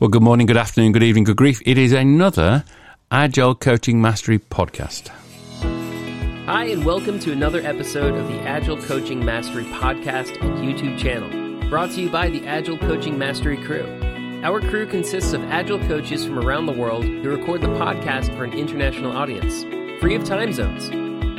Well, 0.00 0.08
good 0.08 0.22
morning, 0.22 0.46
good 0.46 0.56
afternoon, 0.56 0.92
good 0.92 1.02
evening, 1.02 1.24
good 1.24 1.36
grief. 1.36 1.60
It 1.66 1.76
is 1.76 1.92
another 1.92 2.64
Agile 3.10 3.54
Coaching 3.54 4.00
Mastery 4.00 4.38
podcast. 4.38 5.08
Hi, 6.46 6.64
and 6.68 6.86
welcome 6.86 7.18
to 7.18 7.32
another 7.32 7.60
episode 7.60 8.14
of 8.14 8.26
the 8.28 8.40
Agile 8.40 8.80
Coaching 8.80 9.22
Mastery 9.22 9.64
podcast 9.64 10.42
and 10.42 10.56
YouTube 10.56 10.98
channel, 10.98 11.68
brought 11.68 11.90
to 11.90 12.00
you 12.00 12.08
by 12.08 12.30
the 12.30 12.46
Agile 12.46 12.78
Coaching 12.78 13.18
Mastery 13.18 13.58
crew. 13.58 13.84
Our 14.42 14.62
crew 14.62 14.86
consists 14.86 15.34
of 15.34 15.44
Agile 15.44 15.80
coaches 15.80 16.24
from 16.24 16.38
around 16.38 16.64
the 16.64 16.72
world 16.72 17.04
who 17.04 17.28
record 17.28 17.60
the 17.60 17.66
podcast 17.66 18.34
for 18.38 18.44
an 18.44 18.54
international 18.54 19.14
audience, 19.14 19.64
free 20.00 20.14
of 20.14 20.24
time 20.24 20.54
zones. 20.54 20.88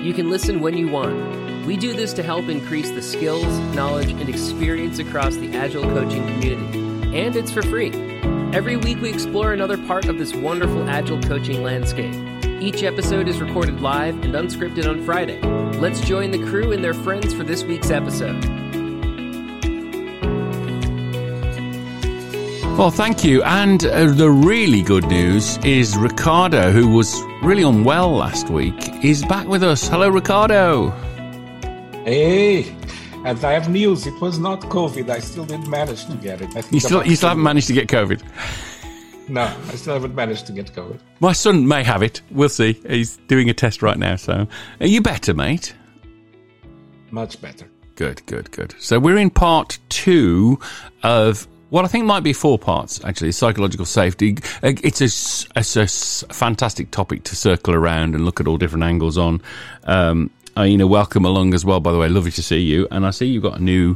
You 0.06 0.14
can 0.14 0.30
listen 0.30 0.60
when 0.60 0.78
you 0.78 0.88
want. 0.88 1.66
We 1.66 1.78
do 1.78 1.94
this 1.94 2.14
to 2.14 2.22
help 2.22 2.48
increase 2.48 2.92
the 2.92 3.02
skills, 3.02 3.58
knowledge, 3.76 4.12
and 4.12 4.30
experience 4.30 5.00
across 5.00 5.36
the 5.36 5.52
Agile 5.58 5.82
coaching 5.82 6.28
community. 6.28 7.18
And 7.18 7.36
it's 7.36 7.52
for 7.52 7.64
free. 7.64 8.11
Every 8.54 8.76
week, 8.76 9.00
we 9.00 9.10
explore 9.10 9.54
another 9.54 9.78
part 9.78 10.08
of 10.08 10.18
this 10.18 10.36
wonderful 10.36 10.90
Agile 10.90 11.22
coaching 11.22 11.64
landscape. 11.64 12.14
Each 12.62 12.84
episode 12.84 13.30
is 13.30 13.40
recorded 13.40 13.80
live 13.80 14.22
and 14.26 14.34
unscripted 14.34 14.90
on 14.90 15.06
Friday. 15.06 15.40
Let's 15.80 16.02
join 16.02 16.32
the 16.32 16.46
crew 16.46 16.74
and 16.74 16.84
their 16.84 16.94
friends 16.94 17.34
for 17.34 17.46
this 17.46 17.64
week's 17.64 17.90
episode. 17.90 18.44
Well, 22.78 22.92
thank 22.92 23.24
you. 23.24 23.42
And 23.44 23.86
uh, 23.86 24.08
the 24.12 24.30
really 24.30 24.82
good 24.82 25.08
news 25.08 25.58
is 25.60 25.96
Ricardo, 25.96 26.72
who 26.72 26.90
was 26.90 27.16
really 27.42 27.64
unwell 27.64 28.18
last 28.18 28.50
week, 28.50 28.76
is 29.02 29.24
back 29.24 29.48
with 29.48 29.64
us. 29.64 29.88
Hello, 29.88 30.10
Ricardo. 30.10 30.90
Hey, 32.04 32.76
and 33.24 33.46
I 33.46 33.54
have 33.54 33.70
news. 33.70 34.08
It 34.08 34.20
was 34.20 34.40
not 34.40 34.62
COVID. 34.62 35.10
I 35.10 35.20
still 35.20 35.46
didn't 35.46 35.70
manage 35.70 36.06
to 36.06 36.16
get 36.16 36.42
it. 36.42 36.50
You 36.72 36.80
still, 36.80 37.06
you 37.06 37.16
still 37.16 37.30
haven't 37.30 37.44
managed 37.44 37.68
to 37.68 37.74
get 37.74 37.88
COVID? 37.88 38.22
No, 39.30 39.44
I 39.44 39.76
still 39.76 39.94
haven't 39.94 40.16
managed 40.16 40.48
to 40.48 40.52
get 40.52 40.74
COVID. 40.74 41.00
My 41.20 41.32
son 41.32 41.68
may 41.68 41.84
have 41.84 42.04
it. 42.04 42.22
We'll 42.32 42.50
see. 42.50 42.74
He's 42.88 43.18
doing 43.28 43.50
a 43.50 43.54
test 43.54 43.82
right 43.82 43.98
now. 43.98 44.16
So, 44.16 44.48
are 44.80 44.88
you 44.88 45.02
better, 45.02 45.34
mate? 45.34 45.74
Much 47.12 47.40
better. 47.40 47.68
Good, 47.96 48.26
good, 48.26 48.52
good. 48.52 48.74
So, 48.80 49.00
we're 49.00 49.18
in 49.18 49.30
part 49.30 49.78
two 49.90 50.60
of 51.04 51.48
what 51.70 51.86
I 51.86 51.88
think 51.88 52.06
might 52.06 52.24
be 52.24 52.34
four 52.34 52.60
parts, 52.60 53.04
actually, 53.06 53.32
psychological 53.32 53.86
safety. 53.86 54.38
Uh, 54.62 54.74
it's 54.84 55.00
a, 55.00 55.60
it's 55.60 55.76
a 55.78 55.88
fantastic 56.34 56.92
topic 56.92 57.24
to 57.26 57.36
circle 57.36 57.74
around 57.74 58.16
and 58.16 58.26
look 58.26 58.42
at 58.42 58.48
all 58.48 58.58
different 58.58 58.84
angles 58.84 59.18
on. 59.18 59.42
Um, 59.84 60.32
Aina, 60.58 60.86
welcome 60.86 61.24
along 61.24 61.54
as 61.54 61.64
well. 61.64 61.80
By 61.80 61.92
the 61.92 61.98
way, 61.98 62.10
lovely 62.10 62.32
to 62.32 62.44
see 62.44 62.60
you. 62.60 62.88
And 62.92 63.06
I 63.06 63.12
see 63.12 63.26
you've 63.26 63.44
got 63.44 63.60
a 63.60 63.64
new, 63.64 63.96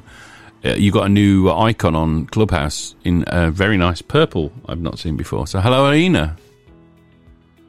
uh, 0.63 0.69
you 0.69 0.91
got 0.91 1.05
a 1.05 1.09
new 1.09 1.49
icon 1.49 1.95
on 1.95 2.27
Clubhouse 2.27 2.95
in 3.03 3.25
a 3.27 3.51
very 3.51 3.77
nice 3.77 4.01
purple. 4.01 4.53
I've 4.67 4.79
not 4.79 4.97
seen 4.97 5.17
before. 5.17 5.47
So 5.47 5.59
hello, 5.59 5.91
Aina. 5.91 6.37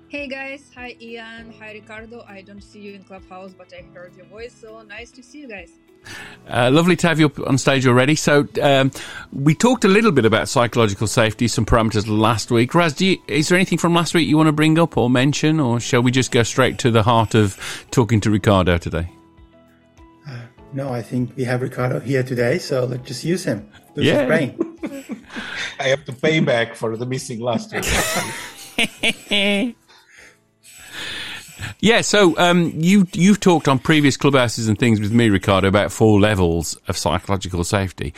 Hey 0.09 0.29
guys, 0.29 0.71
hi 0.75 0.97
Ian, 1.01 1.53
hi 1.59 1.73
Ricardo. 1.73 2.25
I 2.29 2.41
don't 2.41 2.63
see 2.63 2.79
you 2.81 2.95
in 2.95 3.03
Clubhouse, 3.03 3.53
but 3.53 3.73
I 3.77 3.83
heard 3.93 4.17
your 4.17 4.27
voice, 4.27 4.55
so 4.55 4.81
nice 4.83 5.11
to 5.11 5.23
see 5.23 5.41
you 5.41 5.49
guys. 5.49 5.73
Uh, 6.49 6.71
lovely 6.71 6.95
to 6.95 7.09
have 7.09 7.19
you 7.19 7.33
on 7.47 7.59
stage 7.59 7.87
already. 7.87 8.15
So, 8.15 8.47
um, 8.63 8.93
we 9.33 9.55
talked 9.55 9.85
a 9.85 9.89
little 9.89 10.13
bit 10.13 10.25
about 10.25 10.49
psychological 10.49 11.09
safety, 11.09 11.49
some 11.49 11.67
parameters 11.67 12.07
last 12.07 12.51
week. 12.51 12.75
Raz, 12.75 13.01
you, 13.01 13.19
is 13.27 13.49
there 13.49 13.57
anything 13.57 13.79
from 13.79 13.95
last 13.95 14.15
week 14.15 14.29
you 14.29 14.37
want 14.37 14.47
to 14.47 14.53
bring 14.53 14.79
up 14.79 14.97
or 14.97 15.11
mention, 15.11 15.59
or 15.59 15.81
shall 15.81 16.03
we 16.03 16.13
just 16.13 16.31
go 16.31 16.45
straight 16.45 16.79
to 16.79 16.91
the 16.91 17.03
heart 17.03 17.35
of 17.35 17.59
talking 17.91 18.21
to 18.21 18.31
Ricardo 18.31 18.79
today? 18.79 19.11
Uh, 20.29 20.39
no, 20.73 20.93
I 20.93 21.03
think 21.03 21.37
we 21.37 21.43
have 21.45 21.63
Ricardo 21.63 21.99
here 21.99 22.23
today, 22.23 22.59
so 22.59 22.85
let's 22.85 23.07
just 23.07 23.25
use 23.25 23.43
him. 23.43 23.69
Lose 23.97 24.07
yeah. 24.07 24.27
I 25.81 25.89
have 25.89 26.05
to 26.05 26.13
pay 26.13 26.39
back 26.41 26.77
for 26.77 26.97
the 26.97 27.07
missing 27.07 27.41
last 27.41 27.73
week. 27.73 27.85
Yeah, 31.81 32.01
so 32.01 32.37
um, 32.39 32.73
you 32.75 33.07
you've 33.13 33.41
talked 33.41 33.69
on 33.69 33.79
previous 33.79 34.17
clubhouses 34.17 34.69
and 34.69 34.79
things 34.79 35.01
with 35.01 35.13
me, 35.13 35.29
Ricardo, 35.29 35.69
about 35.69 35.93
four 35.93 36.19
levels 36.19 36.77
of 36.89 36.97
psychological 36.97 37.65
safety. 37.65 38.15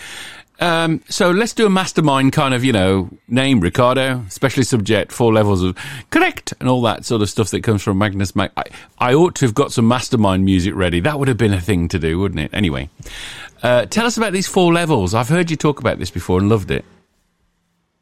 Um, 0.61 1.03
so 1.09 1.31
let's 1.31 1.53
do 1.53 1.67
a 1.67 1.71
mastermind 1.71 2.33
kind 2.33 2.53
of, 2.53 2.65
you 2.65 2.73
know, 2.73 3.11
name 3.29 3.61
Ricardo, 3.61 4.25
specially 4.29 4.65
subject, 4.65 5.13
four 5.13 5.33
levels 5.33 5.63
of 5.63 5.77
correct, 6.11 6.53
and 6.59 6.69
all 6.69 6.83
that 6.83 7.05
sort 7.05 7.23
of 7.23 7.31
stuff 7.31 7.51
that 7.51 7.63
comes 7.63 7.83
from 7.83 7.99
Magnus. 7.99 8.35
Mag- 8.35 8.51
I, 8.57 8.65
I 8.99 9.15
ought 9.15 9.37
to 9.37 9.45
have 9.45 9.55
got 9.55 9.73
some 9.73 9.87
mastermind 9.87 10.45
music 10.45 10.75
ready. 10.75 11.01
That 11.01 11.19
would 11.19 11.29
have 11.29 11.37
been 11.37 11.55
a 11.55 11.61
thing 11.61 11.89
to 11.89 11.99
do, 11.99 12.19
wouldn't 12.19 12.41
it? 12.41 12.51
Anyway, 12.53 12.91
uh, 13.63 13.87
tell 13.87 14.07
us 14.07 14.17
about 14.17 14.33
these 14.33 14.49
four 14.49 14.73
levels. 14.73 15.15
I've 15.15 15.29
heard 15.29 15.51
you 15.51 15.57
talk 15.57 15.79
about 15.79 15.99
this 15.99 16.11
before 16.11 16.41
and 16.41 16.49
loved 16.49 16.71
it. 16.71 16.85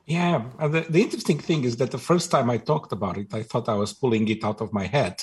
Yeah, 0.07 0.45
the, 0.61 0.87
the 0.89 1.03
interesting 1.03 1.41
thing 1.41 1.65
is 1.65 1.77
that 1.79 1.91
the 1.91 1.99
first 1.99 2.31
time 2.31 2.49
I 2.49 2.59
talked 2.59 2.93
about 2.93 3.19
it, 3.19 3.35
I 3.35 3.43
thought 3.43 3.69
I 3.69 3.75
was 3.75 3.93
pulling 3.93 4.29
it 4.29 4.45
out 4.45 4.61
of 4.61 4.73
my 4.73 4.87
head. 4.87 5.23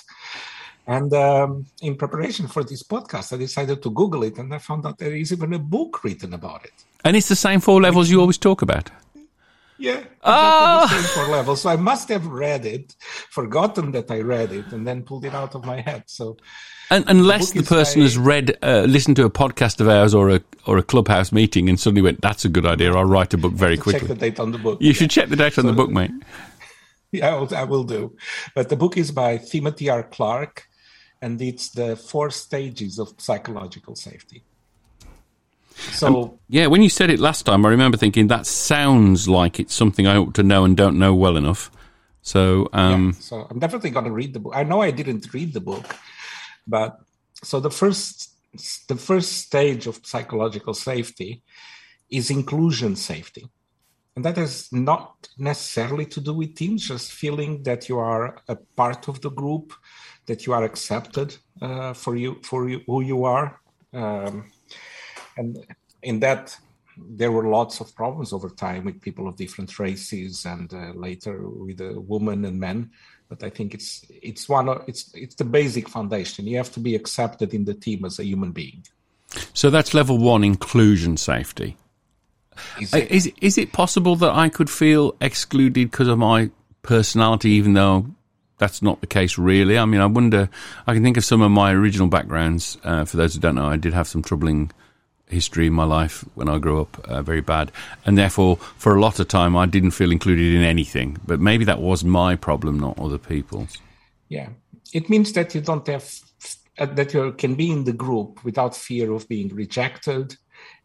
And 0.86 1.14
um, 1.14 1.66
in 1.82 1.96
preparation 1.96 2.48
for 2.48 2.64
this 2.64 2.84
podcast, 2.84 3.34
I 3.34 3.38
decided 3.38 3.82
to 3.84 3.90
Google 3.90 4.24
it, 4.24 4.38
and 4.38 4.54
I 4.54 4.58
found 4.58 4.86
out 4.86 4.98
there 4.98 5.16
is 5.16 5.32
even 5.32 5.54
a 5.54 5.60
book 5.60 6.04
written 6.04 6.34
about 6.34 6.66
it. 6.66 6.74
And 7.06 7.16
it's 7.16 7.30
the 7.30 7.36
same 7.36 7.62
four 7.62 7.82
levels 7.82 8.10
you 8.10 8.20
always 8.20 8.38
talk 8.38 8.62
about. 8.62 8.90
Yeah, 9.78 10.04
oh! 10.24 10.88
the 10.88 10.88
same 10.88 11.26
four 11.26 11.34
levels. 11.34 11.62
So 11.62 11.70
I 11.70 11.78
must 11.78 12.10
have 12.10 12.28
read 12.28 12.66
it, 12.66 12.96
forgotten 13.30 13.92
that 13.92 14.12
I 14.12 14.20
read 14.20 14.52
it, 14.52 14.72
and 14.72 14.86
then 14.86 15.04
pulled 15.04 15.26
it 15.26 15.34
out 15.34 15.56
of 15.56 15.66
my 15.66 15.82
head. 15.82 16.04
So 16.08 16.38
and, 16.90 17.06
unless 17.08 17.52
the, 17.52 17.62
the 17.62 17.68
person 17.68 18.02
has 18.02 18.18
read, 18.18 18.58
uh, 18.62 18.82
listened 18.82 19.16
to 19.16 19.26
a 19.26 19.30
podcast 19.30 19.80
of 19.80 19.88
ours 19.88 20.14
or 20.14 20.30
a 20.30 20.42
or 20.68 20.78
a 20.78 20.84
clubhouse 20.84 21.32
meeting 21.32 21.68
and 21.70 21.80
suddenly 21.80 22.02
went, 22.02 22.22
"That's 22.22 22.46
a 22.46 22.50
good 22.50 22.66
idea. 22.66 22.94
I'll 22.94 23.06
write 23.06 23.34
a 23.34 23.38
book 23.38 23.54
very 23.54 23.78
quickly." 23.78 24.02
Check 24.02 24.10
the 24.10 24.16
date 24.16 24.40
on 24.40 24.52
the 24.52 24.58
book. 24.58 24.82
You 24.82 24.88
yeah. 24.88 24.94
should 24.94 25.10
check 25.10 25.30
the 25.30 25.36
date 25.36 25.54
so, 25.54 25.62
on 25.62 25.68
the 25.68 25.74
book, 25.74 25.90
mate. 25.90 26.12
Yeah, 27.16 27.36
I 27.36 27.38
will, 27.38 27.56
I 27.56 27.64
will 27.64 27.84
do. 27.84 28.16
But 28.56 28.70
the 28.70 28.76
book 28.76 28.98
is 28.98 29.12
by 29.12 29.38
Timothy 29.38 29.88
R. 29.88 30.02
Clark, 30.02 30.68
and 31.24 31.42
it's 31.42 31.70
the 31.70 31.96
four 31.96 32.30
stages 32.30 33.00
of 33.00 33.14
psychological 33.18 33.96
safety. 33.96 34.44
So 35.94 36.08
um, 36.08 36.40
yeah, 36.50 36.68
when 36.68 36.82
you 36.82 36.90
said 36.90 37.10
it 37.10 37.20
last 37.20 37.44
time, 37.46 37.66
I 37.66 37.70
remember 37.70 37.98
thinking 37.98 38.28
that 38.28 38.46
sounds 38.46 39.28
like 39.28 39.60
it's 39.60 39.74
something 39.74 40.06
I 40.06 40.18
ought 40.18 40.36
to 40.36 40.44
know 40.44 40.66
and 40.66 40.76
don't 40.76 41.00
know 41.00 41.16
well 41.16 41.38
enough. 41.38 41.72
So, 42.22 42.70
um, 42.74 43.14
yeah, 43.16 43.22
so 43.22 43.48
I'm 43.50 43.60
definitely 43.60 43.90
going 43.90 44.06
to 44.06 44.12
read 44.12 44.34
the 44.34 44.40
book. 44.40 44.54
I 44.56 44.64
know 44.64 44.82
I 44.82 44.92
didn't 44.92 45.34
read 45.34 45.54
the 45.54 45.62
book, 45.62 45.96
but 46.68 47.00
so 47.42 47.60
the 47.60 47.72
first 47.72 48.30
the 48.88 48.96
first 48.96 49.32
stage 49.48 49.88
of 49.88 50.06
psychological 50.06 50.74
safety 50.74 51.42
is 52.10 52.30
inclusion 52.30 52.96
safety. 52.96 53.50
And 54.16 54.24
that 54.26 54.38
has 54.38 54.72
not 54.72 55.28
necessarily 55.40 56.06
to 56.08 56.22
do 56.22 56.34
with 56.34 56.56
teams, 56.56 56.88
just 56.88 57.12
feeling 57.12 57.64
that 57.64 57.90
you 57.90 57.98
are 57.98 58.38
a 58.48 58.56
part 58.76 59.08
of 59.08 59.22
the 59.22 59.32
group, 59.32 59.74
that 60.26 60.46
you 60.46 60.54
are 60.54 60.64
accepted 60.64 61.36
uh, 61.62 61.94
for 61.94 62.16
you 62.16 62.40
for 62.44 62.70
you, 62.70 62.82
who 62.86 63.02
you 63.02 63.26
are. 63.26 63.60
Um, 63.94 64.52
and 65.38 65.66
in 66.02 66.20
that, 66.20 66.58
there 66.98 67.32
were 67.32 67.48
lots 67.48 67.80
of 67.80 67.96
problems 67.96 68.34
over 68.34 68.50
time 68.50 68.86
with 68.86 69.02
people 69.02 69.28
of 69.28 69.36
different 69.36 69.78
races, 69.80 70.46
and 70.46 70.74
uh, 70.74 70.92
later 70.94 71.48
with 71.48 71.82
uh, 71.82 72.00
women 72.00 72.46
and 72.46 72.60
men 72.60 72.92
but 73.34 73.44
I 73.44 73.50
think 73.50 73.74
it's 73.74 74.06
it's 74.22 74.48
one 74.48 74.70
of 74.70 74.84
it's 74.88 75.12
it's 75.16 75.36
the 75.36 75.44
basic 75.44 75.90
foundation. 75.90 76.46
You 76.46 76.58
have 76.58 76.72
to 76.74 76.80
be 76.80 76.96
accepted 76.96 77.54
in 77.54 77.66
the 77.66 77.74
team 77.74 78.06
as 78.06 78.20
a 78.20 78.26
human 78.26 78.52
being. 78.52 78.86
So 79.54 79.70
that's 79.70 79.94
level 79.94 80.20
one, 80.20 80.44
inclusion 80.44 81.18
safety. 81.18 81.76
Is 82.80 82.94
it, 82.94 83.10
is, 83.10 83.32
is 83.42 83.58
it 83.58 83.72
possible 83.72 84.16
that 84.18 84.32
I 84.32 84.50
could 84.50 84.70
feel 84.70 85.16
excluded 85.20 85.90
because 85.90 86.08
of 86.08 86.20
my 86.20 86.52
personality, 86.84 87.50
even 87.52 87.74
though 87.74 88.06
that's 88.58 88.82
not 88.82 89.02
the 89.02 89.08
case 89.08 89.38
really? 89.38 89.78
I 89.78 89.86
mean, 89.86 90.02
I 90.02 90.06
wonder. 90.06 90.50
I 90.88 90.94
can 90.94 91.04
think 91.04 91.18
of 91.18 91.26
some 91.26 91.42
of 91.42 91.52
my 91.52 91.74
original 91.74 92.08
backgrounds. 92.08 92.78
Uh, 92.84 93.06
for 93.06 93.18
those 93.18 93.34
who 93.34 93.40
don't 93.40 93.56
know, 93.56 93.68
I 93.68 93.78
did 93.78 93.94
have 93.94 94.08
some 94.08 94.22
troubling 94.22 94.72
history 95.28 95.68
in 95.68 95.74
my 95.74 95.84
life 95.84 96.24
when 96.36 96.48
I 96.48 96.60
grew 96.60 96.82
up, 96.82 97.00
uh, 97.06 97.22
very 97.22 97.42
bad. 97.42 97.72
And 98.06 98.18
therefore, 98.18 98.58
for 98.78 98.96
a 98.96 99.02
lot 99.02 99.20
of 99.20 99.28
time, 99.28 99.58
I 99.58 99.66
didn't 99.66 99.92
feel 99.92 100.12
included 100.12 100.54
in 100.54 100.62
anything. 100.62 101.18
But 101.26 101.40
maybe 101.40 101.66
that 101.66 101.82
was 101.82 102.04
my 102.04 102.36
problem, 102.36 102.80
not 102.80 103.00
other 103.00 103.18
people's. 103.18 103.78
Yeah. 104.30 104.50
It 104.94 105.10
means 105.10 105.34
that 105.34 105.56
you 105.56 105.62
don't 105.62 105.88
have, 105.88 106.10
uh, 106.78 106.86
that 106.86 107.14
you 107.14 107.34
can 107.34 107.56
be 107.56 107.72
in 107.72 107.84
the 107.84 107.94
group 107.94 108.44
without 108.44 108.76
fear 108.76 109.12
of 109.12 109.28
being 109.28 109.50
rejected, 109.50 110.36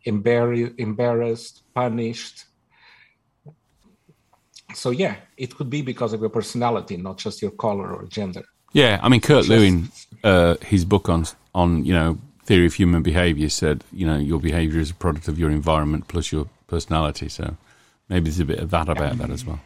embar- 0.06 0.74
embarrassed, 0.78 1.62
punished. 1.74 2.44
So, 4.74 4.90
yeah, 4.90 5.16
it 5.36 5.56
could 5.56 5.70
be 5.70 5.82
because 5.82 6.12
of 6.12 6.20
your 6.20 6.30
personality, 6.30 6.96
not 6.96 7.18
just 7.18 7.40
your 7.40 7.52
color 7.52 7.92
or 7.94 8.04
gender. 8.04 8.44
Yeah. 8.72 9.00
I 9.02 9.08
mean, 9.08 9.20
Kurt 9.20 9.44
just, 9.44 9.48
Lewin, 9.48 9.88
uh, 10.22 10.56
his 10.62 10.84
book 10.84 11.08
on, 11.08 11.26
on, 11.54 11.84
you 11.84 11.94
know, 11.94 12.18
theory 12.44 12.66
of 12.66 12.74
human 12.74 13.02
behavior 13.02 13.48
said, 13.48 13.84
you 13.92 14.06
know, 14.06 14.16
your 14.16 14.40
behavior 14.40 14.80
is 14.80 14.90
a 14.90 14.94
product 14.94 15.28
of 15.28 15.38
your 15.38 15.50
environment 15.50 16.08
plus 16.08 16.32
your 16.32 16.48
personality. 16.66 17.28
So 17.28 17.56
maybe 18.08 18.24
there's 18.24 18.40
a 18.40 18.44
bit 18.44 18.58
of 18.58 18.70
that 18.70 18.88
about 18.88 19.18
that 19.18 19.30
as 19.30 19.44
well. 19.44 19.60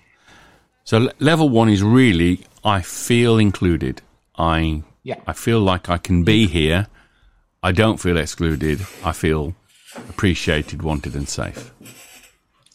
So 0.84 1.10
level 1.20 1.48
one 1.48 1.68
is 1.68 1.82
really 1.82 2.40
I 2.64 2.80
feel 2.82 3.38
included. 3.38 4.02
I 4.36 4.82
yeah. 5.04 5.20
I 5.26 5.32
feel 5.32 5.60
like 5.60 5.88
I 5.88 5.98
can 5.98 6.24
be 6.24 6.46
here. 6.46 6.86
I 7.62 7.72
don't 7.72 7.98
feel 7.98 8.16
excluded. 8.16 8.80
I 9.04 9.12
feel 9.12 9.54
appreciated, 10.08 10.82
wanted, 10.82 11.14
and 11.14 11.28
safe. 11.28 11.72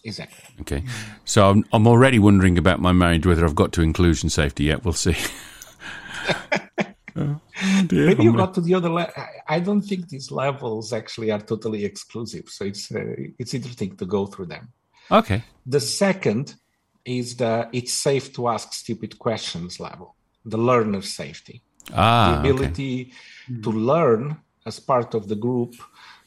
Exactly. 0.08 0.56
Okay. 0.62 0.84
So 1.26 1.50
I'm, 1.50 1.66
I'm 1.74 1.86
already 1.86 2.18
wondering 2.18 2.58
about 2.58 2.80
my 2.80 2.94
marriage, 2.94 3.26
whether 3.26 3.44
I've 3.44 3.56
got 3.56 3.74
to 3.74 3.82
inclusion 3.82 4.30
safety 4.30 4.64
yet. 4.64 4.86
We'll 4.86 4.94
see. 4.94 5.18
oh, 7.18 7.42
dear, 7.88 8.08
Maybe 8.08 8.24
you 8.24 8.32
got 8.32 8.54
to 8.54 8.62
the 8.62 8.74
other 8.74 8.90
level. 8.90 9.12
I 9.50 9.60
don't 9.60 9.82
think 9.82 10.08
these 10.08 10.32
levels 10.32 10.94
actually 10.94 11.30
are 11.30 11.42
totally 11.42 11.84
exclusive. 11.84 12.48
So 12.48 12.64
it's 12.64 12.90
uh, 12.90 13.16
it's 13.38 13.54
interesting 13.54 13.98
to 13.98 14.06
go 14.06 14.28
through 14.28 14.46
them. 14.46 14.70
Okay. 15.12 15.44
The 15.66 15.82
second 15.82 16.56
is 17.04 17.36
the 17.36 17.68
it's 17.74 17.92
safe 17.92 18.32
to 18.36 18.48
ask 18.48 18.72
stupid 18.72 19.20
questions 19.20 19.78
level, 19.78 20.16
the 20.46 20.58
learner 20.58 21.02
safety. 21.02 21.62
Ah, 21.94 22.32
the 22.32 22.50
ability 22.50 23.12
okay. 23.52 23.62
to 23.62 23.72
learn 23.72 24.38
as 24.66 24.80
part 24.80 25.16
of 25.16 25.28
the 25.28 25.36
group 25.36 25.76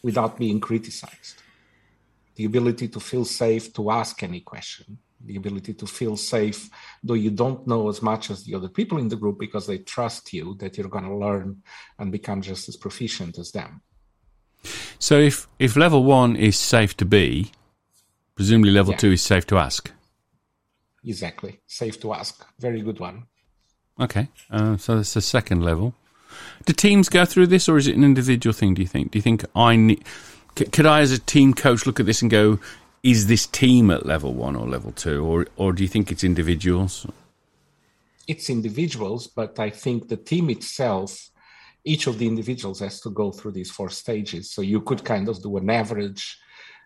without 0.02 0.36
being 0.36 0.60
criticized. 0.60 1.42
The 2.40 2.46
ability 2.46 2.88
to 2.88 3.00
feel 3.00 3.26
safe 3.26 3.70
to 3.74 3.90
ask 3.90 4.22
any 4.22 4.40
question. 4.40 4.96
The 5.26 5.36
ability 5.36 5.74
to 5.74 5.86
feel 5.86 6.16
safe, 6.16 6.70
though 7.04 7.12
you 7.12 7.30
don't 7.30 7.66
know 7.66 7.90
as 7.90 8.00
much 8.00 8.30
as 8.30 8.44
the 8.44 8.54
other 8.54 8.70
people 8.70 8.96
in 8.96 9.08
the 9.08 9.16
group 9.16 9.38
because 9.38 9.66
they 9.66 9.76
trust 9.76 10.32
you 10.32 10.54
that 10.54 10.78
you're 10.78 10.88
going 10.88 11.04
to 11.04 11.14
learn 11.14 11.62
and 11.98 12.10
become 12.10 12.40
just 12.40 12.66
as 12.70 12.78
proficient 12.78 13.36
as 13.36 13.50
them. 13.50 13.82
So, 14.98 15.18
if, 15.18 15.48
if 15.58 15.76
level 15.76 16.02
one 16.02 16.34
is 16.34 16.56
safe 16.56 16.96
to 16.96 17.04
be, 17.04 17.52
presumably 18.36 18.70
level 18.70 18.92
yeah. 18.92 19.00
two 19.00 19.12
is 19.12 19.20
safe 19.20 19.46
to 19.48 19.58
ask. 19.58 19.90
Exactly. 21.04 21.60
Safe 21.66 22.00
to 22.00 22.14
ask. 22.14 22.42
Very 22.58 22.80
good 22.80 23.00
one. 23.00 23.26
Okay. 24.00 24.28
Uh, 24.50 24.78
so 24.78 24.96
that's 24.96 25.12
the 25.12 25.20
second 25.20 25.62
level. 25.62 25.92
Do 26.64 26.72
teams 26.72 27.10
go 27.10 27.26
through 27.26 27.48
this, 27.48 27.68
or 27.68 27.76
is 27.76 27.86
it 27.86 27.96
an 27.96 28.04
individual 28.04 28.54
thing? 28.54 28.72
Do 28.72 28.80
you 28.80 28.88
think? 28.88 29.10
Do 29.10 29.18
you 29.18 29.22
think 29.22 29.44
I 29.54 29.76
need? 29.76 30.02
Could 30.72 30.86
I, 30.86 31.00
as 31.00 31.12
a 31.12 31.18
team 31.18 31.54
coach, 31.54 31.86
look 31.86 32.00
at 32.00 32.06
this 32.06 32.22
and 32.22 32.30
go, 32.30 32.58
"Is 33.02 33.26
this 33.26 33.46
team 33.46 33.90
at 33.90 34.06
level 34.06 34.34
one 34.34 34.56
or 34.56 34.66
level 34.68 34.92
two, 34.92 35.24
or 35.24 35.46
or 35.56 35.72
do 35.72 35.82
you 35.82 35.88
think 35.88 36.10
it's 36.12 36.24
individuals? 36.24 37.06
It's 38.26 38.50
individuals, 38.50 39.26
but 39.26 39.58
I 39.58 39.70
think 39.70 40.08
the 40.08 40.16
team 40.16 40.50
itself, 40.50 41.30
each 41.84 42.06
of 42.06 42.18
the 42.18 42.26
individuals 42.26 42.80
has 42.80 43.00
to 43.00 43.10
go 43.10 43.32
through 43.32 43.52
these 43.52 43.70
four 43.70 43.90
stages. 43.90 44.52
So 44.52 44.62
you 44.62 44.80
could 44.82 45.04
kind 45.04 45.28
of 45.28 45.42
do 45.42 45.56
an 45.56 45.70
average 45.70 46.38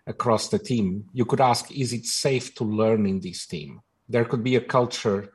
across 0.06 0.48
the 0.48 0.58
team. 0.58 1.04
You 1.12 1.24
could 1.24 1.40
ask, 1.40 1.70
"Is 1.72 1.92
it 1.92 2.06
safe 2.06 2.54
to 2.56 2.64
learn 2.64 3.06
in 3.06 3.20
this 3.20 3.46
team?" 3.46 3.80
There 4.08 4.24
could 4.24 4.44
be 4.44 4.56
a 4.56 4.60
culture 4.60 5.32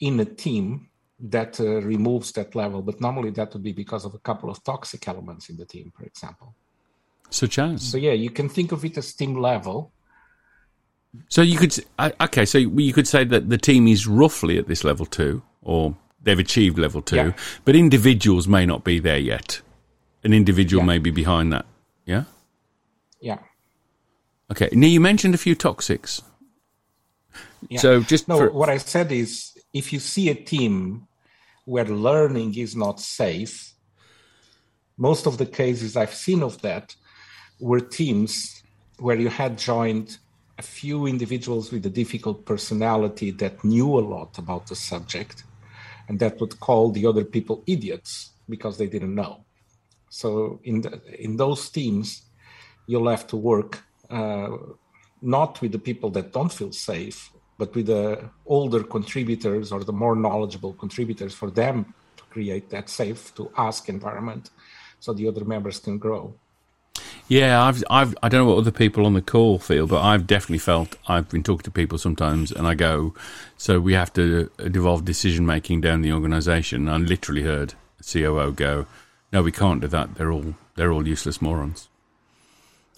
in 0.00 0.20
a 0.20 0.24
team 0.24 0.88
that 1.18 1.58
uh, 1.60 1.80
removes 1.80 2.32
that 2.32 2.54
level. 2.54 2.82
But 2.82 3.00
normally 3.00 3.30
that 3.30 3.52
would 3.52 3.62
be 3.62 3.72
because 3.72 4.04
of 4.04 4.14
a 4.14 4.18
couple 4.18 4.50
of 4.50 4.62
toxic 4.62 5.08
elements 5.08 5.48
in 5.48 5.56
the 5.56 5.64
team, 5.64 5.92
for 5.96 6.04
example. 6.04 6.54
Such 7.30 7.58
as? 7.58 7.82
So 7.82 7.98
yeah, 7.98 8.12
you 8.12 8.30
can 8.30 8.48
think 8.48 8.72
of 8.72 8.84
it 8.84 8.96
as 8.98 9.12
team 9.12 9.40
level. 9.40 9.92
So 11.28 11.42
you 11.42 11.58
could 11.58 11.74
okay, 12.20 12.44
so 12.44 12.58
you 12.58 12.92
could 12.92 13.08
say 13.08 13.24
that 13.24 13.48
the 13.48 13.58
team 13.58 13.88
is 13.88 14.06
roughly 14.06 14.58
at 14.58 14.68
this 14.68 14.84
level 14.84 15.06
two, 15.06 15.42
or 15.62 15.96
they've 16.22 16.38
achieved 16.38 16.78
level 16.78 17.02
two, 17.02 17.16
yeah. 17.16 17.32
but 17.64 17.74
individuals 17.74 18.46
may 18.46 18.66
not 18.66 18.84
be 18.84 18.98
there 18.98 19.18
yet. 19.18 19.60
An 20.24 20.32
individual 20.32 20.82
yeah. 20.82 20.86
may 20.86 20.98
be 20.98 21.10
behind 21.10 21.52
that. 21.52 21.66
Yeah. 22.04 22.24
Yeah. 23.20 23.38
Okay. 24.50 24.68
Now 24.72 24.86
you 24.88 25.00
mentioned 25.00 25.34
a 25.34 25.38
few 25.38 25.56
toxics. 25.56 26.22
Yeah. 27.68 27.80
So 27.80 28.02
just 28.02 28.28
no, 28.28 28.38
for... 28.38 28.50
what 28.50 28.68
I 28.68 28.78
said 28.78 29.10
is 29.10 29.56
if 29.72 29.92
you 29.92 30.00
see 30.00 30.28
a 30.28 30.34
team 30.34 31.06
where 31.64 31.84
learning 31.84 32.56
is 32.56 32.76
not 32.76 33.00
safe, 33.00 33.72
most 34.96 35.26
of 35.26 35.38
the 35.38 35.46
cases 35.46 35.96
I've 35.96 36.14
seen 36.14 36.42
of 36.42 36.60
that 36.62 36.94
were 37.60 37.80
teams 37.80 38.62
where 38.98 39.16
you 39.16 39.28
had 39.28 39.58
joined 39.58 40.18
a 40.58 40.62
few 40.62 41.06
individuals 41.06 41.70
with 41.70 41.84
a 41.86 41.90
difficult 41.90 42.44
personality 42.46 43.30
that 43.30 43.62
knew 43.64 43.98
a 43.98 44.00
lot 44.00 44.38
about 44.38 44.66
the 44.68 44.76
subject 44.76 45.44
and 46.08 46.18
that 46.18 46.40
would 46.40 46.58
call 46.60 46.90
the 46.90 47.06
other 47.06 47.24
people 47.24 47.62
idiots 47.66 48.30
because 48.48 48.78
they 48.78 48.86
didn't 48.86 49.14
know. 49.14 49.44
So 50.08 50.60
in 50.64 50.80
the, 50.82 51.00
in 51.18 51.36
those 51.36 51.68
teams, 51.68 52.22
you'll 52.86 53.08
have 53.08 53.26
to 53.28 53.36
work 53.36 53.82
uh, 54.08 54.56
not 55.20 55.60
with 55.60 55.72
the 55.72 55.78
people 55.78 56.10
that 56.10 56.32
don't 56.32 56.52
feel 56.52 56.72
safe, 56.72 57.32
but 57.58 57.74
with 57.74 57.86
the 57.86 58.30
older 58.46 58.82
contributors 58.82 59.72
or 59.72 59.82
the 59.82 59.92
more 59.92 60.14
knowledgeable 60.14 60.74
contributors 60.74 61.34
for 61.34 61.50
them 61.50 61.94
to 62.16 62.22
create 62.24 62.70
that 62.70 62.88
safe 62.88 63.34
to 63.34 63.50
ask 63.56 63.88
environment 63.88 64.50
so 65.00 65.12
the 65.12 65.26
other 65.26 65.44
members 65.44 65.78
can 65.80 65.98
grow. 65.98 66.34
Yeah, 67.28 67.62
I've, 67.62 67.82
I've, 67.90 68.16
I 68.22 68.28
don't 68.28 68.46
know 68.46 68.52
what 68.52 68.58
other 68.58 68.70
people 68.70 69.04
on 69.04 69.14
the 69.14 69.22
call 69.22 69.58
feel, 69.58 69.86
but 69.86 70.00
I've 70.00 70.26
definitely 70.26 70.58
felt 70.58 70.96
I've 71.08 71.28
been 71.28 71.42
talking 71.42 71.64
to 71.64 71.70
people 71.72 71.98
sometimes, 71.98 72.52
and 72.52 72.66
I 72.66 72.74
go, 72.74 73.14
so 73.56 73.80
we 73.80 73.94
have 73.94 74.12
to 74.12 74.48
devolve 74.70 75.04
decision 75.04 75.44
making 75.44 75.80
down 75.80 76.02
the 76.02 76.12
organisation. 76.12 76.88
I 76.88 76.98
literally 76.98 77.42
heard 77.42 77.74
COO 78.12 78.52
go, 78.52 78.86
no, 79.32 79.42
we 79.42 79.50
can't 79.50 79.80
do 79.80 79.88
that. 79.88 80.14
They're 80.14 80.30
all 80.30 80.54
they're 80.76 80.92
all 80.92 81.06
useless 81.06 81.42
morons. 81.42 81.88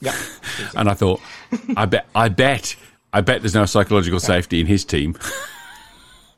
Yeah, 0.01 0.15
and 0.77 0.91
I 0.91 0.95
thought, 0.95 1.21
I 1.77 1.87
bet, 1.87 2.07
I 2.15 2.29
bet 2.29 2.77
I 3.13 3.23
bet 3.23 3.41
there's 3.41 3.55
no 3.55 3.65
psychological 3.65 4.21
safety 4.21 4.61
in 4.61 4.67
his 4.67 4.85
team. 4.85 5.17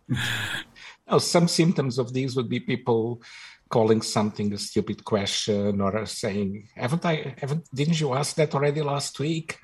oh, 1.08 1.18
some 1.18 1.48
symptoms 1.48 1.98
of 1.98 2.12
these 2.12 2.36
would 2.36 2.48
be 2.48 2.60
people 2.60 3.20
calling 3.70 4.02
something 4.02 4.52
a 4.52 4.58
stupid 4.58 5.04
question 5.04 5.80
or 5.80 6.04
saying, 6.04 6.68
"Haven't 6.76 7.06
I? 7.06 7.34
Haven't? 7.38 7.64
Didn't 7.74 8.00
you 8.00 8.12
ask 8.14 8.36
that 8.36 8.54
already 8.54 8.82
last 8.82 9.18
week?" 9.18 9.58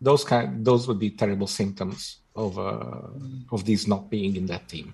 Those 0.00 0.24
kind, 0.24 0.64
those 0.64 0.86
would 0.88 0.98
be 0.98 1.10
terrible 1.10 1.46
symptoms 1.46 2.18
of 2.36 2.58
uh, 2.58 3.08
of 3.52 3.64
these 3.64 3.88
not 3.88 4.10
being 4.10 4.36
in 4.36 4.46
that 4.46 4.68
team. 4.68 4.92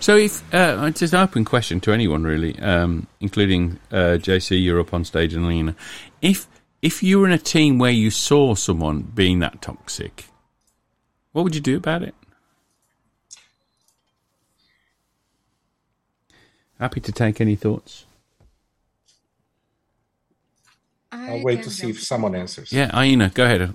So, 0.00 0.16
if 0.16 0.42
uh, 0.52 0.84
it's 0.86 1.02
an 1.02 1.14
open 1.14 1.44
question 1.44 1.78
to 1.80 1.92
anyone 1.92 2.24
really, 2.24 2.58
um, 2.58 3.06
including 3.20 3.78
uh, 3.92 4.18
JC, 4.18 4.62
you're 4.62 4.80
up 4.80 4.92
on 4.92 5.04
stage 5.04 5.34
and 5.34 5.46
Lena. 5.46 5.76
If 6.20 6.48
if 6.82 7.02
you 7.02 7.20
were 7.20 7.26
in 7.26 7.32
a 7.32 7.38
team 7.38 7.78
where 7.78 7.92
you 7.92 8.10
saw 8.10 8.54
someone 8.54 9.02
being 9.02 9.38
that 9.40 9.62
toxic, 9.62 10.24
what 11.32 11.44
would 11.44 11.54
you 11.54 11.60
do 11.60 11.76
about 11.76 12.02
it? 12.02 12.14
Happy 16.80 17.00
to 17.00 17.12
take 17.12 17.42
any 17.42 17.56
thoughts. 17.56 18.06
I'll 21.12 21.42
wait 21.42 21.62
to 21.64 21.70
see 21.70 21.90
if 21.90 22.02
someone 22.02 22.34
answers. 22.34 22.72
Yeah, 22.72 22.90
Aina, 22.98 23.30
go 23.34 23.44
ahead. 23.44 23.74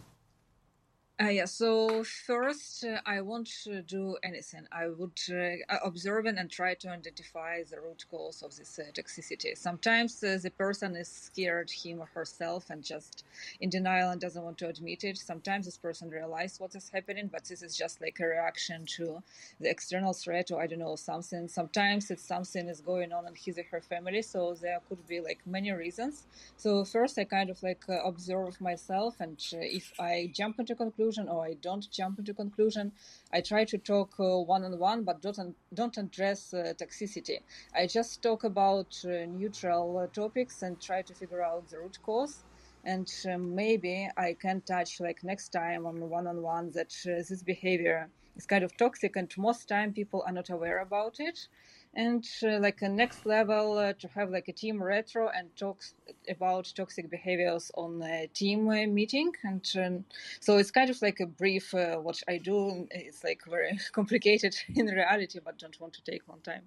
Uh, 1.36 1.40
yeah, 1.40 1.46
so 1.46 2.04
first, 2.04 2.86
uh, 2.86 3.02
I 3.06 3.22
won't 3.22 3.50
uh, 3.70 3.82
do 3.86 4.18
anything. 4.24 4.68
I 4.72 4.88
would 4.88 5.20
uh, 5.30 5.78
observe 5.84 6.26
and 6.28 6.50
try 6.50 6.76
to 6.76 6.90
identify 6.90 7.64
the 7.64 7.82
root 7.82 8.06
cause 8.10 8.42
of 8.42 8.56
this 8.56 8.80
uh, 8.80 8.92
toxicity. 8.94 9.58
Sometimes 9.58 10.24
uh, 10.24 10.38
the 10.42 10.52
person 10.52 10.96
is 10.96 11.10
scared, 11.10 11.72
him 11.72 12.00
or 12.02 12.08
herself, 12.14 12.70
and 12.70 12.84
just 12.84 13.26
in 13.60 13.70
denial 13.70 14.12
and 14.12 14.22
doesn't 14.22 14.44
want 14.44 14.58
to 14.60 14.70
admit 14.70 15.04
it. 15.04 15.18
Sometimes 15.18 15.66
this 15.66 15.78
person 15.78 16.10
realizes 16.10 16.60
what 16.60 16.76
is 16.76 16.90
happening, 16.94 17.30
but 17.32 17.46
this 17.46 17.62
is 17.64 17.76
just 17.76 18.02
like 18.02 18.18
a 18.22 18.26
reaction 18.26 18.86
to 18.98 19.22
the 19.60 19.70
external 19.70 20.14
threat 20.14 20.52
or 20.52 20.62
I 20.62 20.68
don't 20.68 20.80
know, 20.80 20.96
something. 20.96 21.48
Sometimes 21.48 22.12
it's 22.12 22.28
something 22.28 22.68
is 22.70 22.82
going 22.82 23.12
on 23.12 23.28
in 23.28 23.34
his 23.36 23.58
or 23.58 23.66
her 23.72 23.82
family, 23.82 24.22
so 24.22 24.56
there 24.62 24.80
could 24.88 25.06
be 25.08 25.20
like 25.22 25.42
many 25.46 25.72
reasons. 25.72 26.26
So 26.58 26.86
first, 26.86 27.18
I 27.20 27.26
kind 27.26 27.50
of 27.50 27.62
like 27.64 27.84
observe 27.90 28.60
myself, 28.62 29.16
and 29.20 29.40
if 29.52 29.92
I 30.00 30.32
jump 30.34 30.60
into 30.60 30.74
a 30.74 30.76
conclusion, 30.76 31.25
conclusion 31.26 31.38
or 31.38 31.46
I 31.46 31.54
don't 31.62 31.92
jump 31.92 32.20
into 32.20 32.34
conclusion. 32.34 32.92
I 33.34 33.42
try 33.42 33.66
to 33.66 33.78
talk 33.78 34.20
one 34.20 34.64
on 34.64 34.80
one, 34.80 35.04
but 35.04 35.22
don't 35.22 35.56
don't 35.74 35.98
address 35.98 36.54
uh, 36.54 36.74
toxicity. 36.80 37.40
I 37.74 37.88
just 37.88 38.22
talk 38.22 38.44
about 38.44 38.96
uh, 39.06 39.26
neutral 39.28 39.98
uh, 39.98 40.08
topics 40.08 40.62
and 40.62 40.82
try 40.82 41.02
to 41.04 41.14
figure 41.16 41.42
out 41.44 41.70
the 41.70 41.80
root 41.80 41.98
cause. 42.02 42.46
And 42.84 43.08
uh, 43.30 43.38
maybe 43.38 44.10
I 44.18 44.36
can 44.40 44.62
touch 44.62 45.00
like 45.00 45.24
next 45.24 45.50
time 45.50 45.86
on 45.86 46.10
one 46.10 46.28
on 46.28 46.42
one 46.42 46.72
that 46.72 46.94
uh, 47.06 47.24
this 47.30 47.44
behavior 47.44 48.10
is 48.36 48.46
kind 48.46 48.64
of 48.64 48.78
toxic, 48.78 49.16
and 49.16 49.32
most 49.38 49.68
time 49.68 49.94
people 49.94 50.24
are 50.28 50.34
not 50.34 50.50
aware 50.50 50.80
about 50.80 51.20
it 51.20 51.48
and 51.96 52.28
uh, 52.44 52.60
like 52.60 52.82
a 52.82 52.90
next 52.90 53.26
level 53.26 53.78
uh, 53.78 53.94
to 53.94 54.08
have 54.10 54.30
like 54.30 54.48
a 54.50 54.54
team 54.54 54.84
retro 54.84 55.30
and 55.30 55.56
talks 55.56 55.94
about 56.30 56.72
toxic 56.76 57.10
behaviors 57.10 57.72
on 57.76 58.02
a 58.04 58.28
team 58.28 58.68
uh, 58.68 58.86
meeting. 58.86 59.32
And 59.44 59.66
um, 59.78 60.06
so 60.42 60.58
it's 60.58 60.72
kind 60.72 60.90
of 60.90 61.02
like 61.02 61.22
a 61.22 61.26
brief 61.26 61.74
uh, 61.74 61.96
what 61.96 62.22
i 62.28 62.38
do. 62.38 62.88
It's 62.92 63.24
like 63.24 63.42
very 63.48 63.80
complicated 63.94 64.56
in 64.76 64.88
reality 64.88 65.40
but 65.44 65.58
don't 65.58 65.80
want 65.80 65.94
to 65.94 66.04
take 66.04 66.28
long 66.28 66.42
time. 66.42 66.64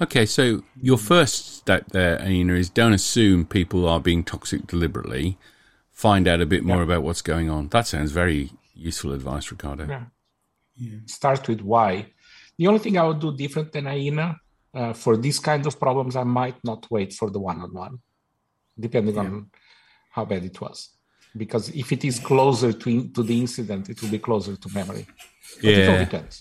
Okay 0.00 0.26
so 0.26 0.64
your 0.80 0.98
first 0.98 1.58
step 1.58 1.90
there 1.90 2.20
Aina, 2.20 2.54
is 2.54 2.68
don't 2.68 2.92
assume 2.92 3.46
people 3.46 3.88
are 3.88 4.00
being 4.00 4.24
toxic 4.24 4.66
deliberately. 4.66 5.38
Find 5.92 6.26
out 6.26 6.40
a 6.40 6.46
bit 6.46 6.64
more 6.64 6.78
yeah. 6.78 6.84
about 6.84 7.02
what's 7.04 7.22
going 7.22 7.48
on. 7.48 7.68
That 7.68 7.86
sounds 7.86 8.10
very 8.10 8.50
useful 8.74 9.12
advice 9.12 9.52
ricardo. 9.52 9.86
Yeah. 9.86 10.04
yeah. 10.76 10.98
start 11.06 11.46
with 11.46 11.60
why 11.60 12.06
the 12.62 12.68
only 12.70 12.82
thing 12.84 12.96
I 12.98 13.04
would 13.08 13.20
do 13.26 13.30
different 13.44 13.68
than 13.74 13.86
Aina 13.96 14.28
uh, 14.78 14.92
for 15.02 15.14
these 15.24 15.38
kinds 15.48 15.66
of 15.70 15.74
problems, 15.86 16.14
I 16.16 16.26
might 16.40 16.58
not 16.70 16.80
wait 16.96 17.10
for 17.18 17.28
the 17.34 17.40
one-on-one, 17.50 17.94
depending 18.86 19.16
yeah. 19.16 19.26
on 19.26 19.50
how 20.16 20.24
bad 20.32 20.44
it 20.50 20.58
was. 20.66 20.78
because 21.44 21.64
if 21.82 21.88
it 21.96 22.02
is 22.10 22.16
closer 22.30 22.70
to 22.82 22.90
to 23.16 23.20
the 23.30 23.36
incident, 23.44 23.82
it 23.92 23.96
will 24.00 24.12
be 24.18 24.22
closer 24.28 24.54
to 24.62 24.68
memory. 24.80 25.04
But 25.62 25.64
Yeah. 25.70 25.76
it 25.82 25.88
all 25.92 26.04
depends. 26.08 26.34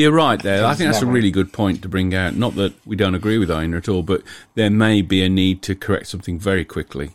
You're 0.00 0.16
right 0.26 0.40
there. 0.48 0.60
I 0.70 0.74
think 0.74 0.86
that's 0.90 1.06
a 1.10 1.14
really 1.18 1.32
good 1.38 1.50
point 1.60 1.76
to 1.82 1.88
bring 1.94 2.10
out. 2.22 2.32
Not 2.44 2.52
that 2.60 2.72
we 2.90 2.96
don't 3.02 3.18
agree 3.20 3.38
with 3.42 3.50
Aina 3.58 3.76
at 3.82 3.88
all, 3.92 4.02
but 4.12 4.20
there 4.58 4.70
may 4.86 4.96
be 5.14 5.18
a 5.28 5.30
need 5.42 5.56
to 5.68 5.72
correct 5.84 6.06
something 6.12 6.36
very 6.50 6.64
quickly 6.76 7.08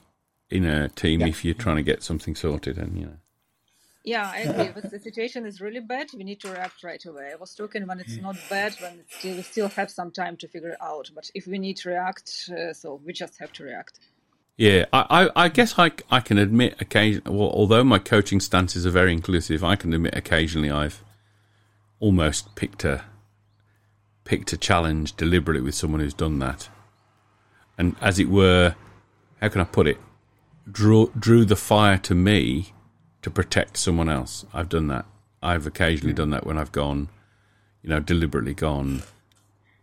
in 0.58 0.64
a 0.76 0.78
team 1.04 1.18
Yeah. 1.20 1.30
if 1.34 1.38
you're 1.44 1.64
trying 1.66 1.80
to 1.84 1.88
get 1.92 2.00
something 2.10 2.36
sorted. 2.46 2.76
And 2.84 2.92
you 3.00 3.06
know, 3.08 3.18
Yeah, 4.04 4.30
I 4.34 4.40
agree. 4.40 4.72
If 4.84 4.92
the 4.92 5.00
situation 5.00 5.46
is 5.46 5.60
really 5.60 5.82
bad, 5.82 6.08
we 6.16 6.24
need 6.24 6.40
to 6.42 6.50
react 6.52 6.84
right 6.84 7.04
away. 7.06 7.32
I 7.34 7.36
was 7.36 7.54
talking 7.54 7.86
when 7.86 8.00
it's 8.00 8.18
not 8.18 8.38
bad, 8.50 8.76
when 8.80 9.04
still, 9.10 9.36
we 9.36 9.42
still 9.42 9.70
have 9.70 9.92
some 9.92 10.12
time 10.12 10.38
to 10.38 10.48
figure 10.48 10.70
it 10.70 10.82
out. 10.82 11.12
But 11.14 11.30
if 11.36 11.48
we 11.48 11.60
need 11.60 11.78
to 11.78 11.90
react, 11.90 12.50
uh, 12.50 12.74
so 12.74 13.02
we 13.06 13.14
just 13.14 13.38
have 13.40 13.52
to 13.54 13.64
react. 13.64 14.00
yeah, 14.58 14.86
I, 14.94 15.06
I, 15.36 15.46
I 15.46 15.50
guess 15.50 15.78
I, 15.78 15.92
I 16.10 16.22
can 16.22 16.38
admit 16.38 16.76
occasionally. 16.80 17.38
Well, 17.38 17.50
although 17.50 17.84
my 17.84 18.00
coaching 18.00 18.40
stances 18.40 18.86
are 18.86 18.90
very 18.92 19.12
inclusive, 19.12 19.64
I 19.64 19.76
can 19.76 19.94
admit 19.94 20.16
occasionally 20.16 20.72
I've 20.72 21.04
almost 22.00 22.56
picked 22.56 22.86
a 22.86 23.04
picked 24.24 24.54
a 24.54 24.58
challenge 24.58 25.16
deliberately 25.18 25.62
with 25.62 25.76
someone 25.76 26.02
who's 26.02 26.14
done 26.14 26.40
that, 26.40 26.70
and 27.78 27.96
as 28.00 28.18
it 28.20 28.30
were, 28.30 28.76
how 29.42 29.50
can 29.50 29.62
I 29.62 29.66
put 29.66 29.88
it? 29.88 29.98
Drew 30.72 31.12
drew 31.18 31.46
the 31.46 31.56
fire 31.56 31.98
to 31.98 32.16
me 32.16 32.74
to 33.22 33.30
protect 33.30 33.78
someone 33.78 34.10
else. 34.10 34.46
I've 34.54 34.70
done 34.70 34.88
that. 34.88 35.06
I've 35.42 35.66
occasionally 35.66 36.14
done 36.14 36.30
that 36.32 36.46
when 36.46 36.58
I've 36.58 36.72
gone, 36.72 37.10
you 37.82 37.90
know, 37.90 38.00
deliberately 38.00 38.54
gone, 38.54 39.04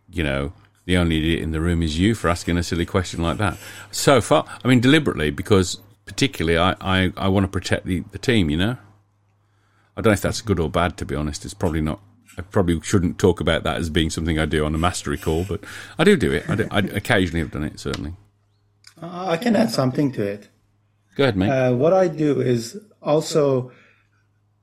you 0.09 0.23
know, 0.23 0.53
the 0.85 0.97
only 0.97 1.17
idiot 1.17 1.41
in 1.41 1.51
the 1.51 1.61
room 1.61 1.83
is 1.83 1.99
you 1.99 2.15
for 2.15 2.29
asking 2.29 2.57
a 2.57 2.63
silly 2.63 2.85
question 2.85 3.21
like 3.21 3.37
that. 3.37 3.57
So 3.91 4.21
far, 4.21 4.45
I 4.63 4.67
mean, 4.67 4.79
deliberately 4.79 5.31
because 5.31 5.81
particularly 6.05 6.57
I, 6.57 6.75
I, 6.79 7.13
I 7.17 7.27
want 7.27 7.43
to 7.43 7.47
protect 7.49 7.85
the, 7.85 8.03
the 8.11 8.17
team, 8.17 8.49
you 8.49 8.57
know? 8.57 8.77
I 9.95 10.01
don't 10.01 10.11
know 10.11 10.13
if 10.13 10.21
that's 10.21 10.41
good 10.41 10.59
or 10.59 10.69
bad, 10.69 10.95
to 10.97 11.05
be 11.05 11.15
honest. 11.15 11.43
It's 11.43 11.55
probably 11.55 11.81
not. 11.81 11.99
I 12.37 12.43
probably 12.43 12.79
shouldn't 12.81 13.17
talk 13.17 13.39
about 13.39 13.63
that 13.63 13.77
as 13.77 13.89
being 13.89 14.11
something 14.11 14.37
I 14.37 14.45
do 14.45 14.63
on 14.63 14.75
a 14.75 14.77
mastery 14.77 15.17
call, 15.17 15.43
but 15.43 15.63
I 15.97 16.03
do 16.03 16.15
do 16.15 16.31
it. 16.31 16.47
I, 16.47 16.55
do, 16.55 16.67
I 16.69 16.79
occasionally 16.79 17.39
have 17.39 17.49
done 17.49 17.63
it, 17.63 17.79
certainly. 17.79 18.13
Uh, 19.01 19.25
I 19.29 19.37
can 19.37 19.55
add 19.55 19.71
something 19.71 20.11
to 20.11 20.21
it. 20.21 20.49
Go 21.15 21.23
ahead, 21.23 21.35
mate. 21.35 21.49
Uh, 21.49 21.73
what 21.73 21.93
I 21.93 22.07
do 22.07 22.39
is 22.39 22.79
also 23.07 23.71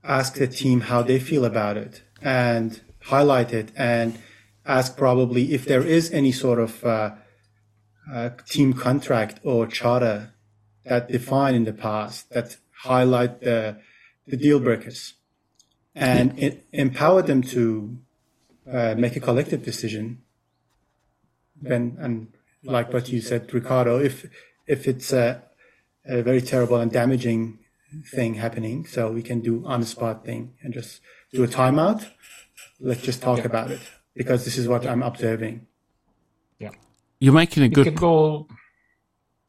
ask 0.04 0.34
the 0.34 0.46
team 0.46 0.82
how 0.82 1.02
they 1.02 1.18
feel 1.18 1.44
about 1.44 1.76
it 1.76 2.02
and 2.20 2.82
highlight 3.04 3.52
it 3.52 3.72
and 3.74 4.18
ask 4.66 4.96
probably 4.96 5.54
if 5.54 5.64
there 5.64 5.82
is 5.82 6.10
any 6.12 6.30
sort 6.30 6.58
of 6.58 6.84
uh, 6.84 7.14
uh, 8.12 8.30
team 8.46 8.74
contract 8.74 9.40
or 9.42 9.66
charter 9.66 10.34
that 10.84 11.08
define 11.08 11.54
in 11.54 11.64
the 11.64 11.72
past 11.72 12.30
that 12.30 12.56
highlight 12.82 13.40
the, 13.40 13.78
the 14.26 14.36
deal 14.36 14.60
breakers 14.60 15.14
and 15.94 16.38
it, 16.38 16.66
empower 16.72 17.22
them 17.22 17.40
to 17.40 17.98
uh, 18.70 18.94
make 18.98 19.16
a 19.16 19.20
collective 19.20 19.64
decision. 19.64 20.20
When, 21.60 21.96
and 21.98 22.32
like 22.62 22.92
what 22.92 23.08
you 23.08 23.20
said, 23.20 23.52
Ricardo, 23.54 23.98
if 23.98 24.26
if 24.66 24.88
it's 24.88 25.12
a, 25.12 25.42
a 26.04 26.22
very 26.22 26.40
terrible 26.40 26.76
and 26.76 26.90
damaging 26.90 27.58
thing 28.02 28.34
happening, 28.34 28.86
so 28.86 29.10
we 29.10 29.22
can 29.22 29.40
do 29.40 29.64
on 29.66 29.80
the 29.80 29.86
spot 29.86 30.24
thing 30.24 30.54
and 30.62 30.72
just 30.72 31.00
do 31.32 31.44
a 31.44 31.48
timeout. 31.48 32.06
Let's 32.80 33.02
just 33.02 33.22
talk 33.22 33.44
about 33.44 33.70
it 33.70 33.80
because 34.14 34.44
this 34.44 34.58
is 34.58 34.68
what 34.68 34.86
I'm 34.86 35.02
observing. 35.02 35.66
Yeah. 36.58 36.70
You're 37.20 37.34
making 37.34 37.62
a 37.62 37.66
It 37.66 37.74
good 37.74 37.84
can 37.86 37.94
go. 37.94 38.48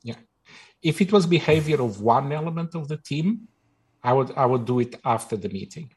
Yeah. 0.04 0.16
If 0.82 1.02
it 1.02 1.12
was 1.12 1.26
behavior 1.26 1.82
of 1.82 2.02
one 2.02 2.32
element 2.32 2.76
of 2.76 2.88
the 2.88 2.98
team, 2.98 3.48
I 4.04 4.14
would 4.14 4.32
I 4.36 4.46
would 4.46 4.66
do 4.66 4.80
it 4.80 4.96
after 5.04 5.36
the 5.36 5.50
meeting. 5.50 5.92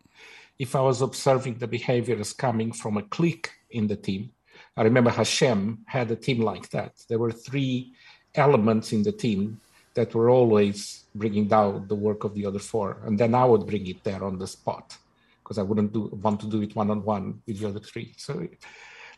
If 0.59 0.75
I 0.75 0.81
was 0.81 1.03
observing 1.03 1.59
the 1.59 1.69
behavior 1.69 2.19
as 2.19 2.33
coming 2.33 2.73
from 2.73 2.97
a 2.97 3.03
clique 3.03 3.51
in 3.71 3.87
the 3.87 3.97
team, 3.97 4.31
I 4.77 4.83
remember 4.83 5.11
Hashem 5.11 5.85
had 5.87 6.11
a 6.11 6.17
team 6.17 6.41
like 6.41 6.71
that. 6.71 6.93
There 7.09 7.19
were 7.19 7.31
three 7.31 7.93
elements 8.35 8.93
in 8.93 9.03
the 9.03 9.13
team 9.13 9.61
that 9.99 10.15
were 10.15 10.31
always 10.31 11.05
bringing 11.15 11.47
down 11.49 11.89
the 11.89 11.95
work 11.95 12.23
of 12.25 12.33
the 12.35 12.47
other 12.47 12.61
four, 12.61 12.99
and 13.05 13.19
then 13.19 13.35
I 13.35 13.45
would 13.45 13.67
bring 13.67 13.87
it 13.87 14.05
there 14.05 14.23
on 14.23 14.39
the 14.39 14.47
spot 14.47 14.97
because 15.43 15.59
I 15.59 15.63
wouldn't 15.63 15.93
do 15.93 16.03
want 16.23 16.41
to 16.41 16.47
do 16.47 16.63
it 16.63 16.77
one 16.77 16.91
on 16.91 17.03
one 17.03 17.43
with 17.47 17.59
the 17.59 17.69
other 17.69 17.81
three. 17.81 18.15
So, 18.17 18.47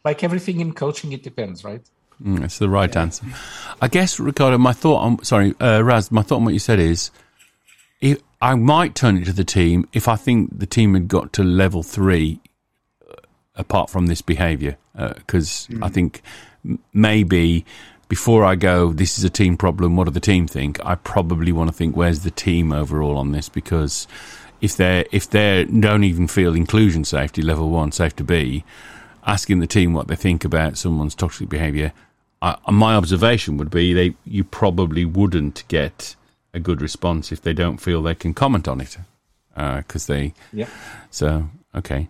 like 0.04 0.24
everything 0.24 0.60
in 0.60 0.72
coaching, 0.72 1.12
it 1.12 1.22
depends, 1.22 1.64
right? 1.64 1.84
Mm, 2.22 2.40
That's 2.40 2.58
the 2.58 2.68
right 2.68 2.94
answer. 2.96 3.26
I 3.80 3.88
guess, 3.88 4.18
Ricardo, 4.20 4.58
my 4.58 4.72
thought 4.72 5.00
on, 5.00 5.24
sorry, 5.24 5.54
uh, 5.60 5.82
Raz, 5.82 6.10
my 6.10 6.22
thought 6.22 6.36
on 6.36 6.44
what 6.44 6.54
you 6.54 6.58
said 6.58 6.78
is, 6.78 7.10
if, 8.00 8.18
I 8.40 8.54
might 8.54 8.94
turn 8.94 9.18
it 9.18 9.24
to 9.26 9.32
the 9.34 9.44
team 9.44 9.86
if 9.92 10.08
I 10.08 10.16
think 10.16 10.58
the 10.58 10.66
team 10.66 10.94
had 10.94 11.08
got 11.08 11.32
to 11.34 11.44
level 11.44 11.82
three, 11.82 12.40
uh, 13.10 13.16
apart 13.54 13.90
from 13.90 14.06
this 14.06 14.22
behaviour, 14.22 14.78
because 14.94 15.68
I 15.82 15.88
think 15.88 16.22
maybe 16.92 17.64
before 18.10 18.44
I 18.44 18.56
go, 18.56 18.92
this 18.92 19.16
is 19.18 19.24
a 19.24 19.30
team 19.30 19.56
problem. 19.56 19.94
What 19.94 20.04
do 20.04 20.10
the 20.10 20.18
team 20.18 20.48
think? 20.48 20.84
I 20.84 20.96
probably 20.96 21.52
want 21.52 21.70
to 21.70 21.72
think, 21.72 21.96
where's 21.96 22.20
the 22.24 22.32
team 22.32 22.72
overall 22.72 23.16
on 23.16 23.30
this? 23.30 23.48
Because 23.48 24.08
if 24.60 24.76
they 24.76 25.06
if 25.12 25.30
they 25.30 25.64
don't 25.64 26.02
even 26.02 26.26
feel 26.26 26.56
inclusion 26.56 27.04
safety 27.04 27.40
level 27.40 27.70
one, 27.70 27.92
safe 27.92 28.16
to 28.16 28.24
be, 28.24 28.64
asking 29.24 29.60
the 29.60 29.68
team 29.68 29.94
what 29.94 30.08
they 30.08 30.16
think 30.16 30.44
about 30.44 30.76
someone's 30.76 31.14
toxic 31.14 31.48
behaviour, 31.48 31.92
my 32.68 32.96
observation 32.96 33.56
would 33.58 33.70
be 33.70 33.92
they 33.92 34.14
you 34.24 34.42
probably 34.42 35.04
wouldn't 35.04 35.62
get 35.68 36.16
a 36.52 36.58
good 36.58 36.82
response 36.82 37.30
if 37.30 37.40
they 37.40 37.52
don't 37.52 37.78
feel 37.78 38.02
they 38.02 38.16
can 38.16 38.34
comment 38.34 38.66
on 38.66 38.80
it 38.80 38.98
uh, 39.56 39.78
because 39.78 40.06
they 40.08 40.34
Yeah. 40.52 40.66
so 41.10 41.48
okay. 41.76 42.08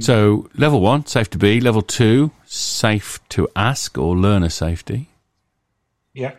So 0.00 0.48
level 0.56 0.80
one, 0.80 1.04
safe 1.06 1.28
to 1.30 1.38
be. 1.38 1.60
Level 1.60 1.82
two, 1.82 2.30
safe 2.46 3.20
to 3.28 3.46
ask 3.54 3.98
or 3.98 4.16
learner 4.16 4.48
safety. 4.48 5.10
Yeah. 6.14 6.34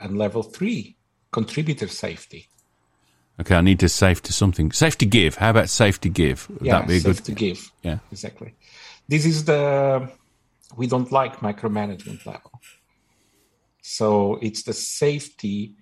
And 0.00 0.18
level 0.18 0.42
three, 0.42 0.96
contributor 1.30 1.88
safety. 1.88 2.48
Okay, 3.40 3.54
I 3.54 3.60
need 3.60 3.80
to 3.80 3.88
safe 3.88 4.22
to 4.22 4.32
something. 4.32 4.72
Safe 4.72 4.98
to 4.98 5.06
give. 5.06 5.36
How 5.36 5.50
about 5.50 5.70
safe 5.70 6.00
to 6.02 6.08
give? 6.08 6.48
Would 6.50 6.62
yeah, 6.62 6.80
that 6.80 6.88
be 6.88 6.96
a 6.96 7.00
safe 7.00 7.16
good? 7.16 7.24
to 7.24 7.32
give. 7.32 7.70
Yeah. 7.82 7.98
Exactly. 8.10 8.54
This 9.08 9.24
is 9.24 9.44
the 9.44 10.10
we 10.76 10.86
don't 10.86 11.12
like 11.12 11.36
micromanagement 11.36 12.24
level. 12.26 12.52
So 13.82 14.38
it's 14.40 14.62
the 14.62 14.72
safety 14.72 15.74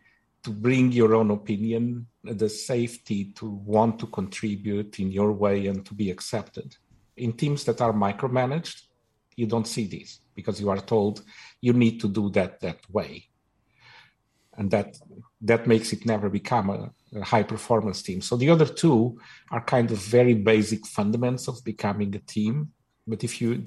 to 0.42 0.50
bring 0.50 0.90
your 0.92 1.14
own 1.14 1.30
opinion, 1.30 2.06
the 2.24 2.48
safety 2.48 3.32
to 3.36 3.50
want 3.50 3.98
to 4.00 4.06
contribute 4.06 4.98
in 4.98 5.12
your 5.12 5.32
way 5.32 5.66
and 5.66 5.84
to 5.86 5.94
be 5.94 6.10
accepted. 6.10 6.76
In 7.16 7.34
teams 7.34 7.64
that 7.64 7.80
are 7.80 7.92
micromanaged, 7.92 8.82
you 9.36 9.46
don't 9.46 9.66
see 9.66 9.86
this 9.86 10.20
because 10.34 10.60
you 10.60 10.70
are 10.70 10.80
told 10.80 11.22
you 11.60 11.72
need 11.72 12.00
to 12.00 12.08
do 12.08 12.30
that 12.30 12.60
that 12.60 12.78
way. 12.90 13.28
And 14.56 14.70
that 14.70 14.98
that 15.42 15.66
makes 15.66 15.92
it 15.92 16.04
never 16.04 16.28
become 16.28 16.70
a, 16.70 16.90
a 17.18 17.24
high 17.24 17.42
performance 17.42 18.02
team. 18.02 18.20
So 18.20 18.36
the 18.36 18.50
other 18.50 18.66
two 18.66 19.18
are 19.50 19.64
kind 19.64 19.90
of 19.90 19.98
very 19.98 20.34
basic 20.34 20.86
fundamentals 20.86 21.48
of 21.48 21.64
becoming 21.64 22.14
a 22.14 22.18
team. 22.18 22.72
But 23.06 23.24
if 23.24 23.40
you 23.40 23.64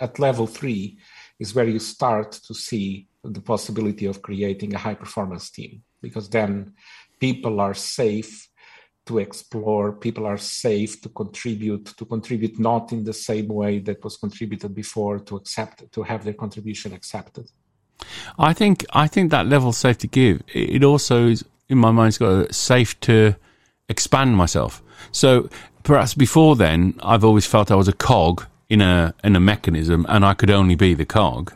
at 0.00 0.18
level 0.18 0.46
three 0.46 0.98
is 1.38 1.54
where 1.54 1.66
you 1.66 1.78
start 1.78 2.32
to 2.32 2.54
see 2.54 3.08
the 3.24 3.40
possibility 3.40 4.06
of 4.06 4.22
creating 4.22 4.74
a 4.74 4.78
high 4.78 4.94
performance 4.94 5.50
team 5.50 5.82
because 6.00 6.28
then 6.28 6.72
people 7.18 7.60
are 7.60 7.74
safe 7.74 8.48
to 9.06 9.18
explore 9.18 9.92
people 9.92 10.26
are 10.26 10.38
safe 10.38 11.00
to 11.00 11.08
contribute 11.08 11.86
to 11.96 12.04
contribute 12.04 12.58
not 12.58 12.92
in 12.92 13.04
the 13.04 13.12
same 13.12 13.48
way 13.48 13.78
that 13.78 14.02
was 14.04 14.16
contributed 14.16 14.74
before 14.74 15.18
to 15.18 15.36
accept 15.36 15.90
to 15.92 16.02
have 16.02 16.24
their 16.24 16.34
contribution 16.34 16.92
accepted 16.92 17.50
I 18.38 18.52
think 18.52 18.84
I 18.92 19.06
think 19.06 19.30
that 19.30 19.46
level 19.46 19.72
safe 19.72 19.98
to 19.98 20.06
give. 20.06 20.42
It 20.52 20.84
also 20.84 21.28
is 21.28 21.44
in 21.68 21.78
my 21.78 21.90
mind. 21.90 22.08
It's 22.08 22.18
got 22.18 22.50
a 22.50 22.52
safe 22.52 22.98
to 23.00 23.34
expand 23.88 24.36
myself. 24.36 24.82
So 25.12 25.48
perhaps 25.82 26.14
before 26.14 26.56
then, 26.56 26.98
I've 27.02 27.24
always 27.24 27.46
felt 27.46 27.70
I 27.70 27.76
was 27.76 27.88
a 27.88 27.92
cog 27.92 28.44
in 28.68 28.80
a 28.80 29.14
in 29.24 29.36
a 29.36 29.40
mechanism, 29.40 30.06
and 30.08 30.24
I 30.24 30.34
could 30.34 30.50
only 30.50 30.74
be 30.74 30.94
the 30.94 31.06
cog. 31.06 31.52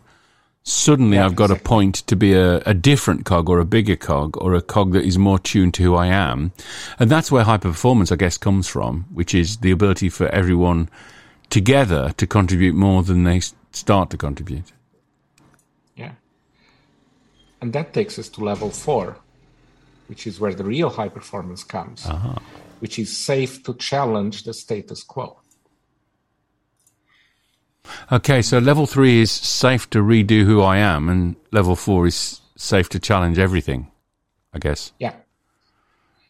Suddenly, 0.70 1.16
Yeah, 1.16 1.26
I've 1.26 1.34
got 1.36 1.50
exactly. 1.50 1.66
a 1.66 1.68
point 1.68 1.94
to 2.06 2.16
be 2.16 2.32
a, 2.34 2.58
a 2.58 2.74
different 2.74 3.24
cog 3.24 3.48
or 3.50 3.58
a 3.58 3.64
bigger 3.64 3.96
cog 3.96 4.36
or 4.40 4.54
a 4.54 4.62
cog 4.62 4.92
that 4.92 5.04
is 5.04 5.18
more 5.18 5.38
tuned 5.38 5.74
to 5.74 5.82
who 5.82 5.94
I 5.96 6.06
am, 6.06 6.52
and 6.98 7.10
that's 7.10 7.30
where 7.32 7.44
high 7.44 7.58
performance, 7.58 8.12
I 8.12 8.16
guess, 8.16 8.38
comes 8.38 8.68
from, 8.68 9.06
which 9.12 9.34
is 9.34 9.58
the 9.58 9.72
ability 9.72 10.08
for 10.10 10.28
everyone 10.28 10.88
together 11.50 12.12
to 12.16 12.26
contribute 12.26 12.74
more 12.76 13.02
than 13.02 13.24
they 13.24 13.40
start 13.72 14.10
to 14.10 14.16
contribute. 14.16 14.72
yeah 15.96 16.12
and 17.60 17.72
that 17.72 17.92
takes 17.92 18.18
us 18.18 18.28
to 18.28 18.40
level 18.44 18.70
four 18.70 19.16
which 20.08 20.26
is 20.26 20.40
where 20.40 20.54
the 20.54 20.64
real 20.64 20.90
high 20.90 21.08
performance 21.08 21.62
comes 21.64 22.06
uh-huh. 22.06 22.38
which 22.78 22.98
is 22.98 23.16
safe 23.16 23.62
to 23.64 23.74
challenge 23.74 24.44
the 24.44 24.54
status 24.54 25.02
quo 25.02 25.39
Okay, 28.12 28.42
so 28.42 28.58
level 28.58 28.86
three 28.86 29.20
is 29.20 29.30
safe 29.30 29.88
to 29.90 29.98
redo 29.98 30.44
who 30.44 30.60
I 30.62 30.78
am, 30.78 31.08
and 31.08 31.36
level 31.52 31.76
four 31.76 32.06
is 32.06 32.40
safe 32.56 32.88
to 32.90 32.98
challenge 32.98 33.38
everything, 33.38 33.90
I 34.52 34.58
guess. 34.58 34.92
yeah 34.98 35.14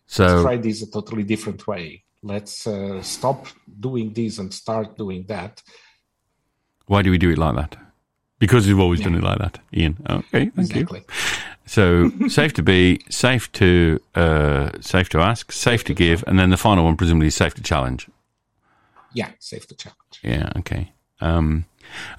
So 0.06 0.24
let's 0.24 0.42
try 0.42 0.56
this 0.56 0.82
a 0.82 0.90
totally 0.90 1.24
different 1.24 1.66
way. 1.66 2.04
Let's 2.22 2.66
uh, 2.66 3.02
stop 3.02 3.46
doing 3.80 4.12
this 4.12 4.38
and 4.38 4.52
start 4.52 4.98
doing 4.98 5.24
that. 5.28 5.62
Why 6.86 7.02
do 7.02 7.10
we 7.10 7.18
do 7.18 7.30
it 7.30 7.38
like 7.38 7.56
that? 7.56 7.76
Because 8.38 8.66
we've 8.66 8.78
always 8.78 9.00
yeah. 9.00 9.06
done 9.06 9.14
it 9.16 9.22
like 9.22 9.38
that, 9.38 9.58
Ian. 9.74 9.96
Okay, 10.08 10.50
thank 10.50 10.58
exactly. 10.58 11.00
you. 11.00 11.14
So 11.66 12.10
safe 12.28 12.52
to 12.54 12.62
be, 12.62 13.00
safe 13.08 13.50
to 13.52 14.00
uh, 14.14 14.70
safe 14.80 15.08
to 15.10 15.20
ask, 15.20 15.52
safe 15.52 15.84
to 15.84 15.94
give, 15.94 16.24
and 16.26 16.38
then 16.38 16.50
the 16.50 16.56
final 16.56 16.84
one 16.84 16.96
presumably 16.96 17.28
is 17.28 17.34
safe 17.34 17.54
to 17.54 17.62
challenge. 17.62 18.08
Yeah, 19.12 19.30
safe 19.38 19.66
to 19.68 19.74
challenge. 19.74 20.20
Yeah. 20.22 20.52
Okay. 20.58 20.92
Um, 21.20 21.66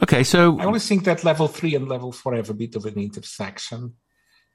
okay. 0.04 0.24
So 0.24 0.60
I 0.60 0.66
always 0.66 0.88
think 0.88 1.04
that 1.06 1.24
level 1.24 1.48
three 1.48 1.76
and 1.76 1.88
level 1.88 2.12
four 2.12 2.36
have 2.36 2.50
a 2.50 2.54
bit 2.54 2.76
of 2.76 2.86
an 2.86 2.96
intersection 2.96 3.96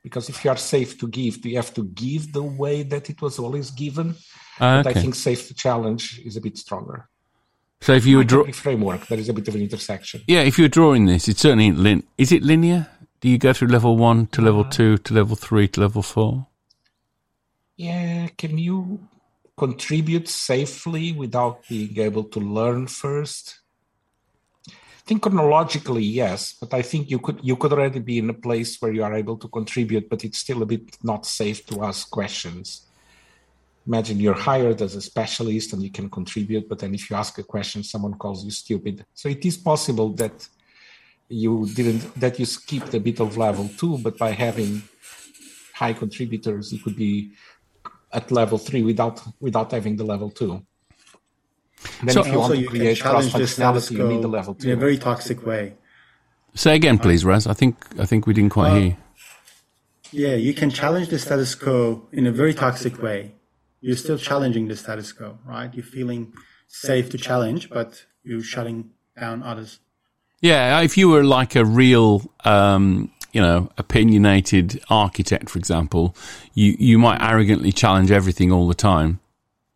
because 0.03 0.29
if 0.29 0.45
you 0.45 0.51
are 0.51 0.57
safe 0.57 0.99
to 1.01 1.09
give, 1.09 1.43
do 1.43 1.49
you 1.49 1.57
have 1.57 1.75
to 1.75 1.85
give 1.85 2.33
the 2.33 2.43
way 2.43 2.85
that 2.85 3.11
it 3.11 3.21
was 3.21 3.41
always 3.41 3.73
given? 3.73 4.15
Uh, 4.61 4.65
okay. 4.65 4.83
But 4.83 4.87
I 4.87 5.01
think 5.01 5.15
safe 5.17 5.49
to 5.49 5.55
challenge 5.55 6.21
is 6.25 6.37
a 6.37 6.41
bit 6.41 6.57
stronger. 6.57 7.09
So 7.81 7.93
if 7.93 8.07
you 8.07 8.19
were 8.19 8.25
drawing 8.25 8.53
framework, 8.53 9.07
there 9.09 9.19
is 9.19 9.29
a 9.29 9.33
bit 9.33 9.49
of 9.49 9.55
an 9.55 9.63
intersection. 9.63 10.23
Yeah, 10.27 10.43
if 10.43 10.59
you're 10.59 10.69
drawing 10.69 11.07
this, 11.07 11.29
it's 11.29 11.41
certainly 11.41 11.73
lin- 11.73 12.05
is 12.17 12.33
it 12.33 12.43
linear? 12.43 12.89
Do 13.21 13.29
you 13.29 13.39
go 13.39 13.53
through 13.53 13.69
level 13.69 13.97
one 13.97 14.29
to 14.29 14.41
level 14.41 14.61
uh, 14.61 14.71
two 14.71 14.99
to 14.99 15.15
level 15.15 15.37
three 15.37 15.69
to 15.69 15.81
level 15.81 16.03
four? 16.03 16.47
Yeah, 17.77 18.29
can 18.39 18.59
you 18.59 19.01
contribute 19.57 20.29
safely 20.29 21.13
without 21.13 21.67
being 21.69 21.99
able 21.99 22.25
to 22.25 22.41
learn 22.41 22.87
first? 22.87 23.61
Think 25.07 25.23
chronologically, 25.23 26.03
yes, 26.03 26.57
but 26.61 26.75
I 26.75 26.83
think 26.83 27.11
you 27.11 27.21
could 27.21 27.39
you 27.41 27.55
could 27.55 27.73
already 27.73 28.01
be 28.01 28.19
in 28.19 28.29
a 28.29 28.35
place 28.35 28.77
where 28.81 28.93
you 28.93 29.05
are 29.05 29.15
able 29.15 29.37
to 29.37 29.47
contribute, 29.47 30.11
but 30.11 30.25
it's 30.25 30.39
still 30.39 30.63
a 30.63 30.67
bit 30.67 30.99
not 31.05 31.25
safe 31.25 31.65
to 31.67 31.85
ask 31.85 32.11
questions. 32.11 32.89
Imagine 33.87 34.19
you're 34.19 34.35
hired 34.35 34.83
as 34.83 34.97
a 34.97 35.01
specialist 35.01 35.73
and 35.73 35.81
you 35.81 35.93
can 35.93 36.11
contribute 36.11 36.69
but 36.69 36.81
then 36.81 36.93
if 36.93 37.09
you 37.09 37.15
ask 37.15 37.39
a 37.39 37.45
question 37.45 37.85
someone 37.85 38.15
calls 38.15 38.45
you 38.45 38.51
stupid. 38.51 39.07
So 39.15 39.29
it 39.29 39.45
is 39.47 39.57
possible 39.57 40.09
that 40.15 40.49
you 41.29 41.69
didn't 41.75 42.03
that 42.19 42.41
you 42.41 42.47
skipped 42.47 42.93
a 42.95 43.01
bit 43.01 43.21
of 43.21 43.37
level 43.37 43.71
two 43.79 43.99
but 43.99 44.19
by 44.19 44.33
having 44.33 44.83
high 45.73 45.93
contributors 45.93 46.73
you 46.73 46.81
could 46.81 46.97
be 46.97 47.31
at 48.13 48.33
level 48.33 48.59
three 48.59 48.83
without 48.83 49.23
without 49.41 49.71
having 49.71 49.95
the 49.97 50.05
level 50.05 50.31
two 50.31 50.67
then 52.03 52.15
so 52.15 52.21
if 52.21 52.29
you 52.29 52.39
want 52.39 52.55
to 52.55 52.65
create 52.67 53.01
cross 53.01 53.29
functionality 53.29 53.99
you 53.99 54.09
need 54.09 54.23
the 54.23 54.29
level 54.29 54.55
two 54.55 54.69
in 54.69 54.75
a 54.75 54.81
very 54.81 54.99
toxic 54.99 55.45
way 55.47 55.75
say 56.55 56.75
again 56.75 56.99
please 56.99 57.25
raz 57.25 57.47
i 57.47 57.53
think 57.53 57.77
i 57.99 58.07
think 58.07 58.27
we 58.27 58.35
didn't 58.35 58.51
quite 58.51 58.71
uh, 58.71 58.75
hear 58.75 58.97
yeah 60.13 60.35
you 60.35 60.55
can 60.55 60.71
challenge 60.71 61.09
the 61.09 61.19
status 61.19 61.55
quo 61.55 62.07
in 62.13 62.27
a 62.27 62.33
very 62.33 62.55
toxic 62.55 63.03
way 63.03 63.33
you're 63.87 63.97
still 63.97 64.19
challenging 64.19 64.67
the 64.67 64.77
status 64.77 65.13
quo, 65.13 65.39
right? 65.45 65.73
You're 65.73 65.85
feeling 65.85 66.33
safe 66.67 67.09
to 67.11 67.19
challenge, 67.19 67.71
but 67.71 68.05
you're 68.25 68.43
shutting 68.43 68.91
down 69.19 69.45
others. 69.45 69.79
Yeah, 70.41 70.81
if 70.81 70.99
you 70.99 71.09
were 71.09 71.23
like 71.23 71.55
a 71.55 71.65
real, 71.65 72.29
um, 72.45 73.13
you 73.33 73.41
know, 73.41 73.71
opinionated 73.79 74.83
architect, 74.91 75.51
for 75.51 75.59
example, 75.59 76.17
you 76.53 76.75
you 76.79 76.99
might 76.99 77.23
arrogantly 77.23 77.71
challenge 77.71 78.11
everything 78.11 78.51
all 78.51 78.67
the 78.67 78.75
time. 78.75 79.21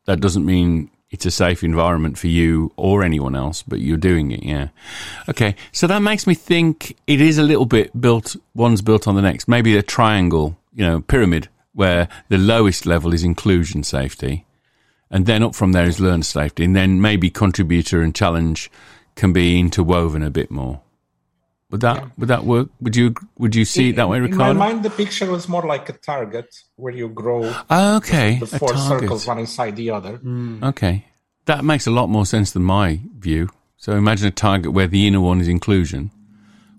That 0.06 0.20
doesn't 0.20 0.44
mean 0.44 0.90
it's 1.10 1.26
a 1.26 1.30
safe 1.30 1.64
environment 1.64 2.16
for 2.16 2.28
you 2.28 2.72
or 2.76 3.02
anyone 3.02 3.34
else, 3.34 3.62
but 3.62 3.80
you're 3.80 3.96
doing 3.96 4.30
it, 4.30 4.42
yeah. 4.42 4.68
Okay, 5.28 5.56
so 5.72 5.86
that 5.86 6.00
makes 6.00 6.26
me 6.26 6.34
think 6.34 6.96
it 7.06 7.20
is 7.20 7.36
a 7.36 7.42
little 7.42 7.66
bit 7.66 8.00
built, 8.00 8.36
one's 8.54 8.80
built 8.80 9.08
on 9.08 9.16
the 9.16 9.22
next, 9.22 9.48
maybe 9.48 9.76
a 9.76 9.82
triangle, 9.82 10.56
you 10.74 10.84
know, 10.84 11.00
pyramid 11.00 11.48
where 11.72 12.08
the 12.28 12.38
lowest 12.38 12.86
level 12.86 13.12
is 13.12 13.24
inclusion 13.24 13.82
safety, 13.82 14.46
and 15.10 15.26
then 15.26 15.42
up 15.42 15.54
from 15.54 15.72
there 15.72 15.86
is 15.86 15.98
learn 15.98 16.22
safety, 16.22 16.64
and 16.64 16.76
then 16.76 17.00
maybe 17.00 17.28
contributor 17.28 18.02
and 18.02 18.14
challenge 18.14 18.70
can 19.16 19.32
be 19.32 19.58
interwoven 19.58 20.22
a 20.22 20.30
bit 20.30 20.50
more. 20.50 20.80
Would 21.70 21.82
that 21.82 21.96
yeah. 21.96 22.08
would 22.18 22.28
that 22.28 22.44
work? 22.44 22.68
Would 22.80 22.96
you 22.96 23.14
would 23.38 23.54
you 23.54 23.64
see 23.64 23.84
in, 23.84 23.90
it 23.90 23.96
that 23.96 24.08
way, 24.08 24.18
Ricardo? 24.18 24.50
In 24.50 24.56
my 24.56 24.72
mind, 24.72 24.82
the 24.82 24.90
picture 24.90 25.30
was 25.30 25.48
more 25.48 25.62
like 25.62 25.88
a 25.88 25.92
target 25.92 26.52
where 26.74 26.92
you 26.92 27.08
grow. 27.08 27.54
okay, 27.70 28.38
the, 28.38 28.46
the 28.46 28.58
four 28.58 28.76
circles 28.76 29.26
one 29.26 29.38
inside 29.38 29.76
the 29.76 29.90
other. 29.90 30.18
Mm. 30.18 30.64
Okay, 30.64 31.04
that 31.50 31.64
makes 31.64 31.86
a 31.86 31.90
lot 31.90 32.08
more 32.08 32.24
sense 32.24 32.52
than 32.52 32.62
my 32.62 33.00
view. 33.18 33.48
So 33.76 33.92
imagine 33.92 34.28
a 34.28 34.30
target 34.30 34.72
where 34.72 34.86
the 34.86 35.06
inner 35.08 35.20
one 35.20 35.40
is 35.40 35.48
inclusion. 35.48 36.12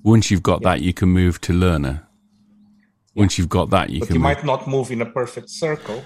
Once 0.02 0.32
you've 0.32 0.44
got 0.44 0.62
yeah. 0.62 0.70
that, 0.70 0.82
you 0.82 0.94
can 0.94 1.10
move 1.10 1.42
to 1.42 1.52
learner. 1.52 2.08
Once 3.14 3.38
you've 3.38 3.50
got 3.50 3.70
that, 3.72 3.90
you 3.90 4.00
but 4.00 4.08
can. 4.08 4.16
you 4.16 4.22
move. 4.22 4.30
might 4.30 4.46
not 4.46 4.68
move 4.68 4.90
in 4.92 5.02
a 5.02 5.06
perfect 5.06 5.50
circle, 5.50 6.06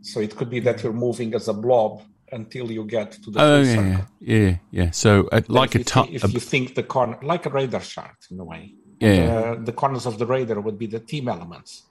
so 0.00 0.18
it 0.18 0.34
could 0.34 0.50
be 0.50 0.58
that 0.60 0.82
you're 0.82 0.92
moving 0.92 1.32
as 1.34 1.46
a 1.46 1.52
blob 1.52 2.02
until 2.32 2.70
you 2.70 2.84
get 2.84 3.12
to 3.12 3.30
the 3.30 3.40
oh, 3.40 3.60
yeah, 3.62 3.74
circle. 3.74 4.06
yeah, 4.18 4.56
yeah. 4.72 4.90
So 4.90 5.28
uh, 5.30 5.40
like 5.46 5.76
a 5.76 5.84
t- 5.84 6.10
if 6.12 6.24
you 6.34 6.40
think 6.40 6.74
the 6.74 6.82
corner, 6.82 7.16
like 7.22 7.46
a 7.46 7.50
radar 7.50 7.80
chart 7.80 8.18
in 8.30 8.40
a 8.40 8.44
way. 8.44 8.74
Yeah. 9.00 9.54
the 9.68 9.72
corners 9.72 10.06
of 10.06 10.18
the 10.18 10.26
radar 10.26 10.60
would 10.60 10.76
be 10.76 10.88
the 10.88 10.98
team 10.98 11.28
elements. 11.28 11.84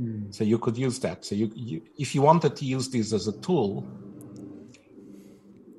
Mm. 0.00 0.34
So 0.34 0.42
you 0.42 0.58
could 0.58 0.76
use 0.76 0.98
that. 1.06 1.24
So 1.24 1.36
you, 1.36 1.52
you, 1.54 1.82
if 1.96 2.12
you 2.16 2.22
wanted 2.22 2.56
to 2.56 2.64
use 2.64 2.88
this 2.88 3.12
as 3.12 3.28
a 3.28 3.40
tool, 3.40 3.86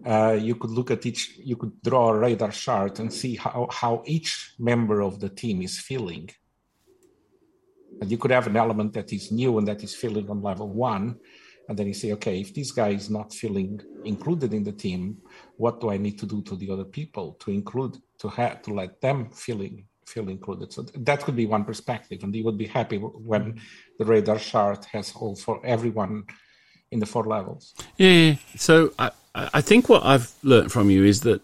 uh, 0.08 0.38
you 0.48 0.56
could 0.56 0.72
look 0.72 0.89
at 0.91 1.06
each. 1.06 1.38
You 1.52 1.56
could 1.56 1.74
draw 1.82 2.10
a 2.10 2.17
radar 2.17 2.52
chart 2.52 3.00
and 3.00 3.12
see 3.12 3.36
how 3.36 3.67
how 3.72 4.04
each 4.06 4.32
member 4.58 5.02
of 5.02 5.20
the 5.20 5.30
team 5.30 5.62
is 5.62 5.80
feeling 5.80 6.30
and 8.02 8.12
you 8.12 8.17
could 8.17 8.32
have 8.32 8.48
an 8.48 8.56
element 8.56 8.93
that 8.93 9.12
is 9.12 9.32
new 9.32 9.58
and 9.58 9.67
that 9.67 9.84
is 9.84 9.96
feeling 9.96 10.30
on 10.30 10.41
level 10.41 10.70
one. 10.70 11.20
And 11.70 11.78
then 11.78 11.88
you 11.88 11.93
say, 11.93 12.13
okay, 12.13 12.39
if 12.39 12.54
this 12.54 12.72
guy 12.72 12.89
is 12.89 13.10
not 13.10 13.34
feeling 13.34 13.82
included 14.06 14.54
in 14.54 14.63
the 14.63 14.72
team, 14.72 15.17
what 15.58 15.82
do 15.82 15.89
I 15.89 15.98
need 15.98 16.17
to 16.20 16.26
do 16.26 16.41
to 16.43 16.56
the 16.56 16.72
other 16.72 16.86
people 16.86 17.34
to 17.41 17.52
include, 17.52 17.98
to 18.20 18.30
have, 18.30 18.62
to 18.63 18.74
let 18.74 19.02
them 19.02 19.30
feeling 19.32 19.86
feel 20.06 20.30
included? 20.30 20.72
So 20.72 20.84
that 20.84 21.24
could 21.24 21.36
be 21.36 21.46
one 21.46 21.65
perspective, 21.65 22.24
and 22.24 22.34
you 22.34 22.46
would 22.46 22.58
be 22.58 22.67
happy 22.67 22.98
when 22.98 23.60
the 24.00 24.06
radar 24.06 24.39
chart 24.39 24.86
has 24.86 25.12
all 25.13 25.36
for 25.36 25.60
everyone 25.65 26.24
in 26.91 27.00
the 27.00 27.06
four 27.06 27.26
levels. 27.26 27.74
Yeah. 27.98 28.10
yeah. 28.10 28.36
So 28.56 28.93
I, 28.98 29.12
I 29.54 29.62
think 29.62 29.88
what 29.88 30.04
I've 30.04 30.32
learned 30.43 30.71
from 30.71 30.89
you 30.89 31.04
is 31.04 31.21
that 31.21 31.41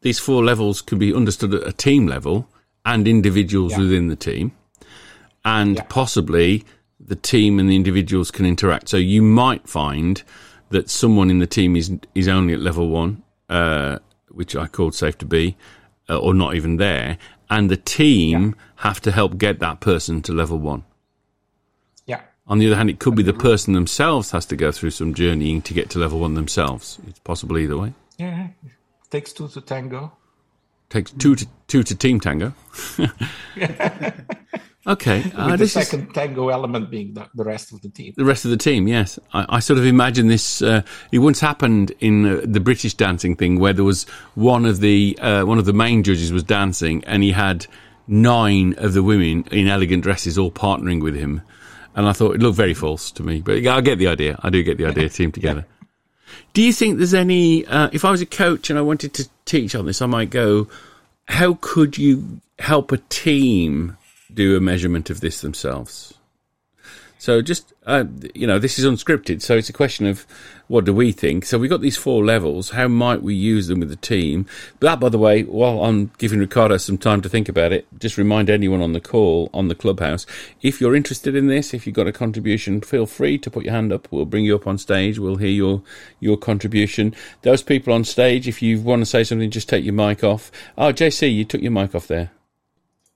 these 0.00 0.18
four 0.18 0.44
levels 0.44 0.80
can 0.80 0.98
be 0.98 1.14
understood 1.14 1.54
at 1.54 1.66
a 1.66 1.72
team 1.72 2.06
level 2.06 2.48
and 2.84 3.06
individuals 3.08 3.72
yeah. 3.72 3.78
within 3.80 4.08
the 4.08 4.16
team 4.16 4.52
and 5.44 5.76
yeah. 5.76 5.82
possibly 5.88 6.64
the 6.98 7.16
team 7.16 7.58
and 7.58 7.68
the 7.68 7.76
individuals 7.76 8.30
can 8.30 8.46
interact. 8.46 8.88
So 8.88 8.96
you 8.96 9.22
might 9.22 9.68
find 9.68 10.22
that 10.70 10.88
someone 10.90 11.30
in 11.30 11.38
the 11.38 11.46
team 11.46 11.76
is 11.76 11.92
is 12.14 12.28
only 12.28 12.54
at 12.54 12.60
level 12.60 12.88
one, 12.88 13.22
uh, 13.48 13.98
which 14.28 14.56
I 14.56 14.66
called 14.66 14.94
safe 14.94 15.18
to 15.18 15.26
be, 15.26 15.56
uh, 16.08 16.18
or 16.18 16.34
not 16.34 16.54
even 16.54 16.76
there, 16.76 17.18
and 17.50 17.70
the 17.70 17.76
team 17.76 18.54
yeah. 18.56 18.64
have 18.76 19.00
to 19.02 19.12
help 19.12 19.38
get 19.38 19.58
that 19.60 19.80
person 19.80 20.22
to 20.22 20.32
level 20.32 20.58
one. 20.58 20.84
On 22.46 22.58
the 22.58 22.66
other 22.66 22.76
hand, 22.76 22.90
it 22.90 22.98
could 22.98 23.14
be 23.14 23.22
the 23.22 23.32
person 23.32 23.72
themselves 23.72 24.30
has 24.32 24.44
to 24.46 24.56
go 24.56 24.70
through 24.70 24.90
some 24.90 25.14
journeying 25.14 25.62
to 25.62 25.74
get 25.74 25.88
to 25.90 25.98
level 25.98 26.20
one 26.20 26.34
themselves. 26.34 26.98
It's 27.08 27.18
possible 27.20 27.56
either 27.58 27.78
way. 27.78 27.94
Yeah, 28.18 28.48
takes 29.10 29.32
two 29.32 29.48
to 29.48 29.60
tango. 29.60 30.12
Takes 30.90 31.10
two 31.12 31.34
to 31.36 31.46
two 31.66 31.82
to 31.82 31.94
team 31.94 32.20
tango. 32.20 32.52
Okay. 34.86 35.24
Uh, 35.34 35.56
the 35.56 35.66
second 35.66 36.08
is, 36.08 36.12
tango 36.12 36.50
element 36.50 36.90
being 36.90 37.14
the, 37.14 37.26
the, 37.34 37.44
rest 37.44 37.72
of 37.72 37.80
the 37.80 37.88
team. 37.88 38.12
The 38.16 38.24
rest 38.24 38.44
of 38.44 38.50
the 38.50 38.56
team, 38.58 38.86
yes. 38.86 39.18
I, 39.32 39.46
I 39.48 39.60
sort 39.60 39.78
of 39.78 39.86
imagine 39.86 40.28
this. 40.28 40.60
Uh, 40.60 40.82
it 41.10 41.20
once 41.20 41.40
happened 41.40 41.92
in 42.00 42.26
uh, 42.26 42.40
the 42.44 42.60
British 42.60 42.92
dancing 42.92 43.34
thing, 43.34 43.58
where 43.58 43.72
there 43.72 43.84
was 43.84 44.04
one 44.34 44.66
of 44.66 44.80
the 44.80 45.18
uh, 45.20 45.44
one 45.44 45.58
of 45.58 45.64
the 45.64 45.72
main 45.72 46.02
judges 46.02 46.32
was 46.32 46.42
dancing, 46.42 47.02
and 47.06 47.22
he 47.22 47.32
had 47.32 47.66
nine 48.06 48.74
of 48.76 48.92
the 48.92 49.02
women 49.02 49.44
in 49.50 49.68
elegant 49.68 50.02
dresses 50.02 50.36
all 50.36 50.50
partnering 50.50 51.02
with 51.02 51.14
him, 51.14 51.40
and 51.94 52.06
I 52.06 52.12
thought 52.12 52.34
it 52.34 52.40
looked 52.40 52.56
very 52.56 52.74
false 52.74 53.10
to 53.12 53.22
me. 53.22 53.40
But 53.40 53.66
I 53.66 53.80
get 53.80 53.98
the 53.98 54.08
idea. 54.08 54.38
I 54.42 54.50
do 54.50 54.62
get 54.62 54.78
the 54.78 54.86
idea. 54.86 55.08
Team 55.08 55.32
together. 55.32 55.66
Do 56.52 56.62
you 56.62 56.72
think 56.72 56.98
there's 56.98 57.14
any? 57.14 57.66
Uh, 57.66 57.90
if 57.92 58.04
I 58.04 58.10
was 58.10 58.20
a 58.20 58.26
coach 58.26 58.70
and 58.70 58.78
I 58.78 58.82
wanted 58.82 59.14
to 59.14 59.28
teach 59.44 59.74
on 59.74 59.86
this, 59.86 60.02
I 60.02 60.06
might 60.06 60.30
go. 60.30 60.68
How 61.26 61.56
could 61.60 61.96
you 61.96 62.40
help 62.58 62.92
a 62.92 62.98
team? 62.98 63.96
do 64.34 64.56
a 64.56 64.60
measurement 64.60 65.10
of 65.10 65.20
this 65.20 65.40
themselves. 65.40 66.14
So 67.18 67.40
just 67.40 67.72
uh, 67.86 68.04
you 68.34 68.46
know, 68.46 68.58
this 68.58 68.78
is 68.78 68.84
unscripted, 68.84 69.40
so 69.40 69.56
it's 69.56 69.70
a 69.70 69.72
question 69.72 70.06
of 70.06 70.26
what 70.68 70.84
do 70.84 70.94
we 70.94 71.12
think. 71.12 71.44
So 71.44 71.58
we've 71.58 71.70
got 71.70 71.80
these 71.80 71.96
four 71.96 72.24
levels. 72.24 72.70
How 72.70 72.88
might 72.88 73.22
we 73.22 73.34
use 73.34 73.66
them 73.66 73.80
with 73.80 73.90
the 73.90 73.96
team? 73.96 74.46
That, 74.80 75.00
by 75.00 75.08
the 75.08 75.18
way, 75.18 75.42
while 75.42 75.84
I'm 75.84 76.10
giving 76.18 76.38
Ricardo 76.38 76.76
some 76.78 76.98
time 76.98 77.20
to 77.22 77.28
think 77.28 77.48
about 77.48 77.72
it, 77.72 77.86
just 77.98 78.16
remind 78.16 78.48
anyone 78.48 78.80
on 78.80 78.92
the 78.92 79.00
call 79.00 79.50
on 79.52 79.68
the 79.68 79.74
clubhouse 79.74 80.26
if 80.62 80.80
you're 80.80 80.94
interested 80.94 81.36
in 81.36 81.48
this, 81.48 81.74
if 81.74 81.86
you've 81.86 81.96
got 81.96 82.06
a 82.06 82.12
contribution, 82.12 82.80
feel 82.80 83.06
free 83.06 83.38
to 83.38 83.50
put 83.50 83.64
your 83.64 83.74
hand 83.74 83.92
up. 83.92 84.08
We'll 84.10 84.24
bring 84.24 84.44
you 84.44 84.54
up 84.54 84.66
on 84.66 84.78
stage. 84.78 85.18
We'll 85.18 85.36
hear 85.36 85.48
your 85.48 85.82
your 86.20 86.36
contribution. 86.36 87.14
Those 87.42 87.62
people 87.62 87.92
on 87.92 88.04
stage, 88.04 88.48
if 88.48 88.62
you 88.62 88.80
want 88.80 89.02
to 89.02 89.06
say 89.06 89.24
something, 89.24 89.50
just 89.50 89.68
take 89.68 89.84
your 89.84 89.94
mic 89.94 90.24
off. 90.24 90.50
Oh, 90.78 90.92
JC, 90.92 91.34
you 91.34 91.44
took 91.44 91.60
your 91.60 91.72
mic 91.72 91.94
off 91.94 92.06
there. 92.06 92.30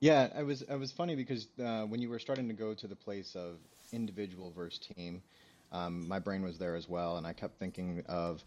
Yeah, 0.01 0.29
I 0.37 0.43
was 0.43 0.65
I 0.71 0.77
was 0.77 0.93
funny 0.93 1.17
because 1.17 1.49
uh, 1.63 1.83
when 1.83 2.01
you 2.01 2.09
were 2.09 2.19
starting 2.19 2.49
to 2.49 2.55
go 2.55 2.75
to 2.75 2.87
the 2.87 2.95
place 2.95 3.35
of 3.35 3.57
individual 3.93 4.53
versus 4.55 4.79
team, 4.79 5.23
um, 5.73 6.09
my 6.09 6.19
brain 6.19 6.43
was 6.43 6.59
there 6.59 6.77
as 6.77 6.89
well, 6.89 7.17
and 7.17 7.27
I 7.27 7.33
kept 7.33 7.59
thinking 7.59 8.03
of 8.09 8.43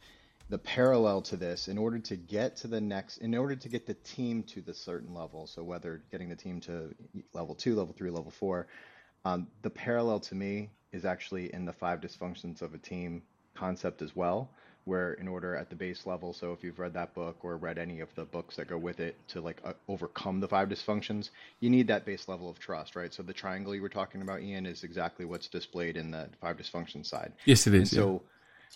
the 0.49 0.57
parallel 0.57 1.21
to 1.21 1.37
this 1.37 1.67
in 1.67 1.77
order 1.77 1.97
to 1.99 2.15
get 2.17 2.57
to 2.57 2.67
the 2.67 2.81
next 2.81 3.17
in 3.17 3.33
order 3.35 3.55
to 3.55 3.69
get 3.69 3.87
the 3.87 3.93
team 3.93 4.43
to 4.43 4.61
the 4.61 4.73
certain 4.73 5.13
level. 5.13 5.47
So 5.47 5.63
whether 5.63 6.01
getting 6.11 6.27
the 6.29 6.35
team 6.35 6.59
to 6.61 6.93
level 7.33 7.55
two 7.55 7.75
level 7.75 7.93
three 7.97 8.09
level 8.09 8.31
four 8.31 8.67
um, 9.23 9.47
the 9.61 9.69
parallel 9.69 10.19
to 10.19 10.35
me 10.35 10.69
is 10.91 11.05
actually 11.05 11.53
in 11.53 11.65
the 11.65 11.73
five 11.73 12.01
dysfunctions 12.01 12.61
of 12.61 12.73
a 12.73 12.77
team 12.77 13.21
concept 13.55 14.01
as 14.01 14.15
well 14.15 14.49
where 14.85 15.13
in 15.13 15.27
order 15.27 15.55
at 15.55 15.69
the 15.69 15.75
base 15.75 16.05
level 16.05 16.33
so 16.33 16.53
if 16.53 16.63
you've 16.63 16.79
read 16.79 16.93
that 16.93 17.13
book 17.13 17.37
or 17.43 17.57
read 17.57 17.77
any 17.77 17.99
of 17.99 18.09
the 18.15 18.25
books 18.25 18.55
that 18.55 18.67
go 18.67 18.77
with 18.77 18.99
it 18.99 19.15
to 19.27 19.39
like 19.41 19.61
uh, 19.63 19.73
overcome 19.87 20.39
the 20.39 20.47
five 20.47 20.69
dysfunctions 20.69 21.29
you 21.59 21.69
need 21.69 21.87
that 21.87 22.05
base 22.05 22.27
level 22.27 22.49
of 22.49 22.59
trust 22.59 22.95
right? 22.95 23.13
So 23.13 23.23
the 23.23 23.33
triangle 23.33 23.75
you 23.75 23.81
were 23.81 23.89
talking 23.89 24.21
about 24.21 24.41
ian 24.41 24.65
is 24.65 24.83
exactly 24.83 25.25
what's 25.25 25.47
displayed 25.47 25.97
in 25.97 26.11
the 26.11 26.29
five 26.39 26.57
dysfunction 26.57 27.05
side. 27.05 27.33
Yes 27.45 27.67
it 27.67 27.73
is 27.73 27.79
and 27.79 27.89
so 27.89 28.21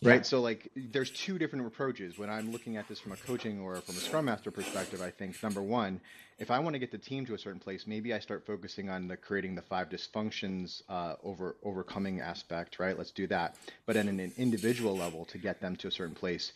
right? 0.04 0.26
So 0.26 0.42
like, 0.42 0.72
there's 0.76 1.12
two 1.12 1.38
different 1.38 1.66
approaches. 1.66 2.18
When 2.18 2.30
I'm 2.30 2.52
looking 2.52 2.78
at 2.78 2.88
this 2.88 3.00
from 3.00 3.14
a 3.14 3.18
coaching 3.18 3.60
or 3.60 3.76
from 3.78 3.96
a 3.96 4.00
Scrum 4.00 4.26
Master 4.26 4.52
perspective, 4.52 5.02
I 5.02 5.10
think 5.10 5.42
number 5.42 5.62
one, 5.62 6.02
if 6.38 6.52
I 6.52 6.60
want 6.60 6.74
to 6.74 6.80
get 6.80 6.92
the 6.92 6.98
team 6.98 7.26
to 7.28 7.34
a 7.34 7.38
certain 7.38 7.60
place, 7.60 7.88
maybe 7.88 8.14
I 8.14 8.20
start 8.20 8.46
focusing 8.46 8.90
on 8.90 9.08
the 9.08 9.16
creating 9.16 9.56
the 9.56 9.62
five 9.62 9.90
dysfunctions 9.90 10.82
uh, 10.90 11.16
over 11.24 11.56
overcoming 11.64 12.20
aspect, 12.20 12.78
right? 12.80 12.98
Let's 12.98 13.12
do 13.12 13.28
that. 13.28 13.56
But 13.86 13.96
at 13.96 14.06
an 14.06 14.34
individual 14.38 14.98
level, 14.98 15.26
to 15.26 15.38
get 15.38 15.62
them 15.62 15.76
to 15.78 15.88
a 15.88 15.92
certain 15.92 16.16
place, 16.16 16.52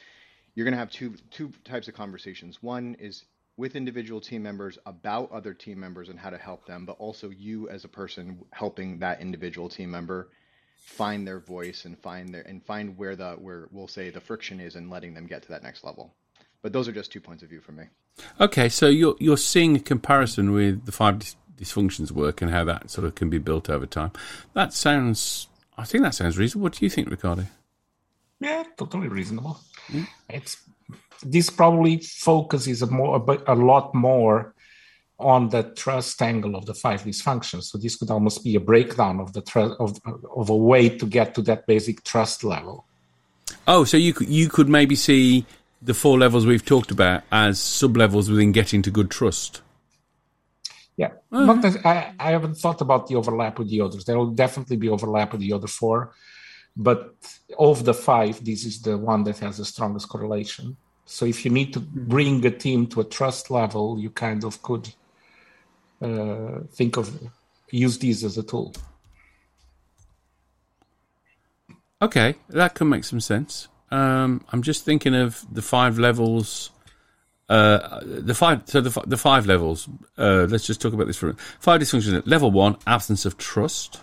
you're 0.55 0.65
going 0.65 0.73
to 0.73 0.79
have 0.79 0.91
two 0.91 1.13
two 1.31 1.51
types 1.63 1.87
of 1.87 1.93
conversations. 1.93 2.61
One 2.61 2.95
is 2.99 3.23
with 3.55 3.75
individual 3.75 4.21
team 4.21 4.41
members 4.41 4.77
about 4.85 5.31
other 5.31 5.53
team 5.53 5.79
members 5.79 6.09
and 6.09 6.17
how 6.17 6.29
to 6.29 6.37
help 6.37 6.65
them, 6.65 6.85
but 6.85 6.97
also 6.97 7.29
you 7.29 7.69
as 7.69 7.83
a 7.83 7.89
person 7.89 8.39
helping 8.51 8.99
that 8.99 9.21
individual 9.21 9.67
team 9.67 9.91
member 9.91 10.29
find 10.79 11.27
their 11.27 11.39
voice 11.39 11.85
and 11.85 11.97
find 11.97 12.33
their 12.33 12.41
and 12.41 12.63
find 12.65 12.97
where 12.97 13.15
the 13.15 13.33
where 13.33 13.67
we'll 13.71 13.87
say 13.87 14.09
the 14.09 14.21
friction 14.21 14.59
is 14.59 14.75
and 14.75 14.89
letting 14.89 15.13
them 15.13 15.27
get 15.27 15.43
to 15.43 15.49
that 15.49 15.63
next 15.63 15.83
level. 15.83 16.13
But 16.61 16.73
those 16.73 16.87
are 16.87 16.91
just 16.91 17.11
two 17.11 17.21
points 17.21 17.43
of 17.43 17.49
view 17.49 17.61
for 17.61 17.71
me. 17.71 17.85
Okay, 18.39 18.69
so 18.69 18.87
you're 18.87 19.15
you're 19.19 19.37
seeing 19.37 19.75
a 19.75 19.79
comparison 19.79 20.51
with 20.51 20.85
the 20.85 20.91
five 20.91 21.19
dysfunctions 21.59 22.11
work 22.11 22.41
and 22.41 22.51
how 22.51 22.63
that 22.63 22.89
sort 22.89 23.05
of 23.05 23.15
can 23.15 23.29
be 23.29 23.37
built 23.37 23.69
over 23.69 23.85
time. 23.85 24.11
That 24.53 24.73
sounds, 24.73 25.47
I 25.77 25.83
think 25.83 26.03
that 26.03 26.15
sounds 26.15 26.37
reasonable. 26.37 26.63
What 26.63 26.73
do 26.73 26.85
you 26.85 26.89
think, 26.89 27.09
Ricardo? 27.09 27.45
Yeah, 28.39 28.63
totally 28.77 29.09
reasonable. 29.09 29.59
Mm. 29.89 30.07
It's 30.29 30.57
this 31.23 31.49
probably 31.49 31.97
focuses 31.97 32.81
a 32.81 32.87
more 32.87 33.23
a, 33.27 33.53
a 33.53 33.55
lot 33.55 33.93
more 33.93 34.53
on 35.19 35.49
the 35.49 35.63
trust 35.63 36.21
angle 36.21 36.55
of 36.55 36.65
the 36.65 36.73
five 36.73 37.03
dysfunctions. 37.03 37.63
So 37.63 37.77
this 37.77 37.97
could 37.97 38.09
almost 38.09 38.43
be 38.43 38.55
a 38.55 38.59
breakdown 38.59 39.19
of 39.19 39.33
the 39.33 39.41
trust 39.41 39.75
of, 39.79 39.99
of 40.35 40.49
a 40.49 40.55
way 40.55 40.89
to 40.89 41.05
get 41.05 41.35
to 41.35 41.41
that 41.43 41.67
basic 41.67 42.03
trust 42.03 42.43
level. 42.43 42.85
Oh, 43.67 43.83
so 43.83 43.97
you 43.97 44.13
could 44.13 44.29
you 44.29 44.49
could 44.49 44.69
maybe 44.69 44.95
see 44.95 45.45
the 45.81 45.93
four 45.93 46.17
levels 46.17 46.45
we've 46.45 46.65
talked 46.65 46.91
about 46.91 47.23
as 47.31 47.59
sub 47.59 47.97
levels 47.97 48.29
within 48.29 48.51
getting 48.51 48.81
to 48.83 48.91
good 48.91 49.09
trust. 49.11 49.61
Yeah, 50.97 51.11
oh. 51.31 51.45
not 51.45 51.61
that, 51.61 51.85
I, 51.85 52.13
I 52.19 52.31
haven't 52.31 52.55
thought 52.55 52.81
about 52.81 53.07
the 53.07 53.15
overlap 53.15 53.57
with 53.57 53.69
the 53.69 53.79
others. 53.79 54.03
There 54.03 54.17
will 54.17 54.31
definitely 54.31 54.75
be 54.75 54.89
overlap 54.89 55.31
with 55.31 55.39
the 55.39 55.53
other 55.53 55.67
four, 55.67 56.13
but 56.75 57.15
of 57.57 57.85
the 57.85 57.93
five, 57.93 58.43
this 58.43 58.65
is 58.65 58.81
the 58.81 58.97
one 58.97 59.23
that 59.23 59.39
has 59.39 59.57
the 59.57 59.65
strongest 59.65 60.09
correlation. 60.09 60.75
So 61.05 61.25
if 61.25 61.45
you 61.45 61.51
need 61.51 61.73
to 61.73 61.79
bring 61.79 62.45
a 62.45 62.51
team 62.51 62.85
to 62.87 63.01
a 63.01 63.05
trust 63.05 63.49
level, 63.49 63.97
you 63.97 64.09
kind 64.09 64.43
of 64.43 64.61
could 64.61 64.93
uh, 66.01 66.59
think 66.71 66.97
of 66.97 67.17
use 67.71 67.97
these 67.99 68.23
as 68.23 68.37
a 68.37 68.43
tool. 68.43 68.73
Okay, 72.01 72.35
that 72.49 72.75
can 72.75 72.87
make 72.89 73.03
some 73.03 73.19
sense. 73.19 73.67
Um, 73.91 74.45
I'm 74.51 74.61
just 74.61 74.85
thinking 74.85 75.15
of 75.15 75.45
the 75.51 75.61
five 75.61 75.99
levels. 75.99 76.71
Uh, 77.49 77.99
the 78.03 78.35
five, 78.35 78.61
so 78.65 78.79
the, 78.79 79.01
the 79.07 79.17
five 79.17 79.47
levels. 79.47 79.89
Uh, 80.17 80.45
let's 80.49 80.65
just 80.65 80.81
talk 80.81 80.93
about 80.93 81.07
this 81.07 81.17
for 81.17 81.27
a 81.27 81.29
minute. 81.29 81.41
five 81.59 81.81
dysfunctions. 81.81 82.25
Level 82.25 82.51
one, 82.51 82.77
absence 82.87 83.25
of 83.25 83.37
trust. 83.37 83.99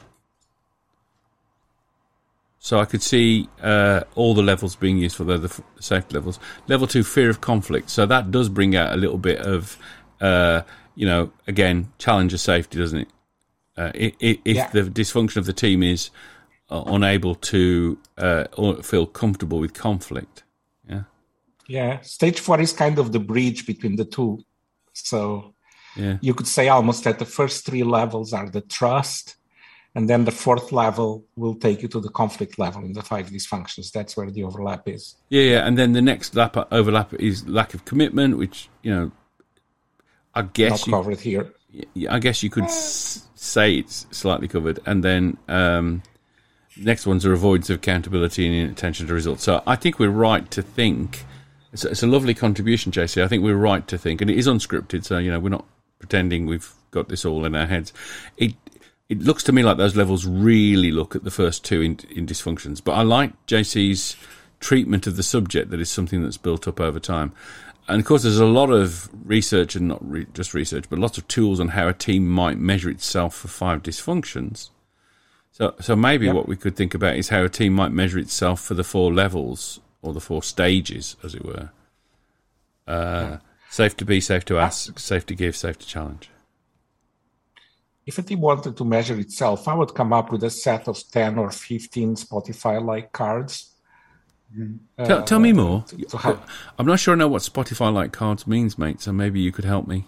So 2.58 2.80
I 2.80 2.84
could 2.84 3.02
see 3.02 3.48
uh, 3.62 4.02
all 4.16 4.34
the 4.34 4.42
levels 4.42 4.74
being 4.74 4.98
used 4.98 5.14
for 5.14 5.22
the, 5.22 5.38
the 5.38 5.62
safety 5.78 6.14
levels. 6.14 6.40
Level 6.66 6.88
two, 6.88 7.04
fear 7.04 7.30
of 7.30 7.40
conflict. 7.40 7.90
So 7.90 8.04
that 8.06 8.32
does 8.32 8.48
bring 8.48 8.74
out 8.74 8.92
a 8.92 8.96
little 8.96 9.18
bit 9.18 9.38
of 9.38 9.78
uh, 10.20 10.62
you 10.96 11.06
know, 11.06 11.30
again, 11.46 11.92
challenger 11.98 12.38
safety, 12.38 12.78
doesn't 12.78 13.00
it? 13.00 13.08
Uh, 13.76 13.92
if, 13.94 14.14
if 14.20 14.56
yeah. 14.56 14.70
the 14.70 14.82
dysfunction 14.82 15.36
of 15.36 15.46
the 15.46 15.52
team 15.52 15.82
is 15.82 16.10
uh, 16.70 16.82
unable 16.86 17.34
to 17.34 17.98
uh, 18.16 18.44
feel 18.82 19.06
comfortable 19.06 19.60
with 19.60 19.74
conflict, 19.74 20.42
yeah. 20.88 21.02
Yeah, 21.68 22.00
stage 22.00 22.40
four 22.40 22.60
is 22.60 22.72
kind 22.72 22.98
of 22.98 23.12
the 23.12 23.20
bridge 23.20 23.66
between 23.66 23.96
the 23.96 24.04
two. 24.04 24.40
So 24.94 25.54
yeah. 25.94 26.16
you 26.22 26.32
could 26.32 26.46
say 26.46 26.68
almost 26.68 27.04
that 27.04 27.18
the 27.18 27.26
first 27.26 27.66
three 27.66 27.82
levels 27.82 28.32
are 28.32 28.48
the 28.48 28.62
trust, 28.62 29.36
and 29.94 30.08
then 30.08 30.24
the 30.24 30.30
fourth 30.30 30.72
level 30.72 31.26
will 31.36 31.54
take 31.54 31.82
you 31.82 31.88
to 31.88 32.00
the 32.00 32.08
conflict 32.08 32.58
level 32.58 32.82
in 32.84 32.94
the 32.94 33.02
five 33.02 33.28
dysfunctions. 33.28 33.92
That's 33.92 34.16
where 34.16 34.30
the 34.30 34.44
overlap 34.44 34.88
is. 34.88 35.16
Yeah, 35.28 35.42
yeah, 35.42 35.66
and 35.66 35.76
then 35.76 35.92
the 35.92 36.02
next 36.02 36.34
lap 36.34 36.56
overlap 36.70 37.12
is 37.14 37.46
lack 37.46 37.74
of 37.74 37.84
commitment, 37.84 38.38
which 38.38 38.68
you 38.82 38.94
know 38.94 39.12
I 40.36 40.42
guess 40.42 40.86
not 40.86 40.98
covered 40.98 41.20
here. 41.20 41.52
I 42.08 42.18
guess 42.18 42.42
you 42.42 42.50
could 42.50 42.64
s- 42.64 43.26
say 43.34 43.76
it's 43.76 44.06
slightly 44.10 44.48
covered, 44.48 44.80
and 44.86 45.02
then 45.02 45.38
um, 45.48 46.02
next 46.76 47.06
ones 47.06 47.24
are 47.24 47.32
avoidance 47.32 47.70
of 47.70 47.76
accountability 47.76 48.46
and 48.46 48.54
inattention 48.54 49.06
to 49.06 49.14
results. 49.14 49.42
So 49.42 49.62
I 49.66 49.76
think 49.76 49.98
we're 49.98 50.10
right 50.10 50.48
to 50.50 50.62
think. 50.62 51.24
It's 51.72 51.84
a, 51.84 51.88
it's 51.88 52.02
a 52.02 52.06
lovely 52.06 52.34
contribution, 52.34 52.92
JC. 52.92 53.22
I 53.22 53.28
think 53.28 53.42
we're 53.42 53.56
right 53.56 53.86
to 53.88 53.98
think, 53.98 54.20
and 54.20 54.30
it 54.30 54.38
is 54.38 54.46
unscripted, 54.46 55.04
so 55.04 55.18
you 55.18 55.30
know 55.30 55.40
we're 55.40 55.48
not 55.48 55.64
pretending 55.98 56.46
we've 56.46 56.72
got 56.90 57.08
this 57.08 57.24
all 57.24 57.44
in 57.46 57.54
our 57.54 57.66
heads. 57.66 57.92
It 58.36 58.54
it 59.08 59.20
looks 59.20 59.42
to 59.44 59.52
me 59.52 59.62
like 59.62 59.78
those 59.78 59.96
levels 59.96 60.26
really 60.26 60.90
look 60.90 61.16
at 61.16 61.24
the 61.24 61.30
first 61.30 61.64
two 61.64 61.80
in, 61.80 61.98
in 62.14 62.26
dysfunctions, 62.26 62.82
but 62.82 62.92
I 62.92 63.02
like 63.02 63.32
JC's 63.46 64.16
treatment 64.58 65.06
of 65.06 65.16
the 65.16 65.22
subject 65.22 65.70
that 65.70 65.80
is 65.80 65.90
something 65.90 66.22
that's 66.22 66.38
built 66.38 66.66
up 66.66 66.80
over 66.80 66.98
time 66.98 67.32
and 67.88 68.00
of 68.00 68.06
course, 68.06 68.22
there's 68.22 68.38
a 68.38 68.46
lot 68.46 68.70
of 68.70 69.08
research, 69.24 69.76
and 69.76 69.88
not 69.88 70.08
re- 70.08 70.26
just 70.34 70.54
research, 70.54 70.86
but 70.88 70.98
lots 70.98 71.18
of 71.18 71.28
tools 71.28 71.60
on 71.60 71.68
how 71.68 71.88
a 71.88 71.92
team 71.92 72.28
might 72.28 72.58
measure 72.58 72.90
itself 72.90 73.34
for 73.34 73.48
five 73.48 73.82
dysfunctions. 73.82 74.70
So, 75.52 75.74
so 75.80 75.96
maybe 75.96 76.26
yep. 76.26 76.34
what 76.34 76.48
we 76.48 76.56
could 76.56 76.76
think 76.76 76.94
about 76.94 77.16
is 77.16 77.30
how 77.30 77.44
a 77.44 77.48
team 77.48 77.72
might 77.72 77.92
measure 77.92 78.18
itself 78.18 78.60
for 78.60 78.74
the 78.74 78.84
four 78.84 79.12
levels 79.12 79.80
or 80.02 80.12
the 80.12 80.20
four 80.20 80.42
stages, 80.42 81.16
as 81.22 81.34
it 81.34 81.44
were. 81.44 81.70
Uh. 82.86 83.38
Safe 83.70 83.96
to 83.98 84.04
be, 84.04 84.20
safe 84.20 84.44
to 84.46 84.58
ask, 84.58 84.98
safe 84.98 85.26
to 85.26 85.34
give, 85.34 85.56
safe 85.56 85.78
to 85.78 85.86
challenge. 85.86 86.30
If 88.06 88.18
a 88.18 88.22
team 88.22 88.40
wanted 88.40 88.76
to 88.76 88.84
measure 88.84 89.18
itself, 89.18 89.68
I 89.68 89.74
would 89.74 89.94
come 89.94 90.12
up 90.12 90.30
with 90.30 90.44
a 90.44 90.50
set 90.50 90.88
of 90.88 90.98
10 91.10 91.38
or 91.38 91.50
15 91.50 92.14
Spotify 92.14 92.82
like 92.82 93.12
cards 93.12 93.75
Mm-hmm. 94.54 95.04
Tell, 95.04 95.22
tell, 95.24 95.38
me 95.38 95.52
more. 95.52 95.84
I'm 96.78 96.86
not 96.86 97.00
sure 97.00 97.14
I 97.14 97.16
know 97.16 97.28
what 97.28 97.42
Spotify 97.42 97.92
like 97.92 98.12
cards 98.12 98.46
means, 98.46 98.78
mate. 98.78 99.00
So 99.00 99.12
maybe 99.12 99.40
you 99.40 99.52
could 99.52 99.64
help 99.64 99.86
me. 99.86 100.06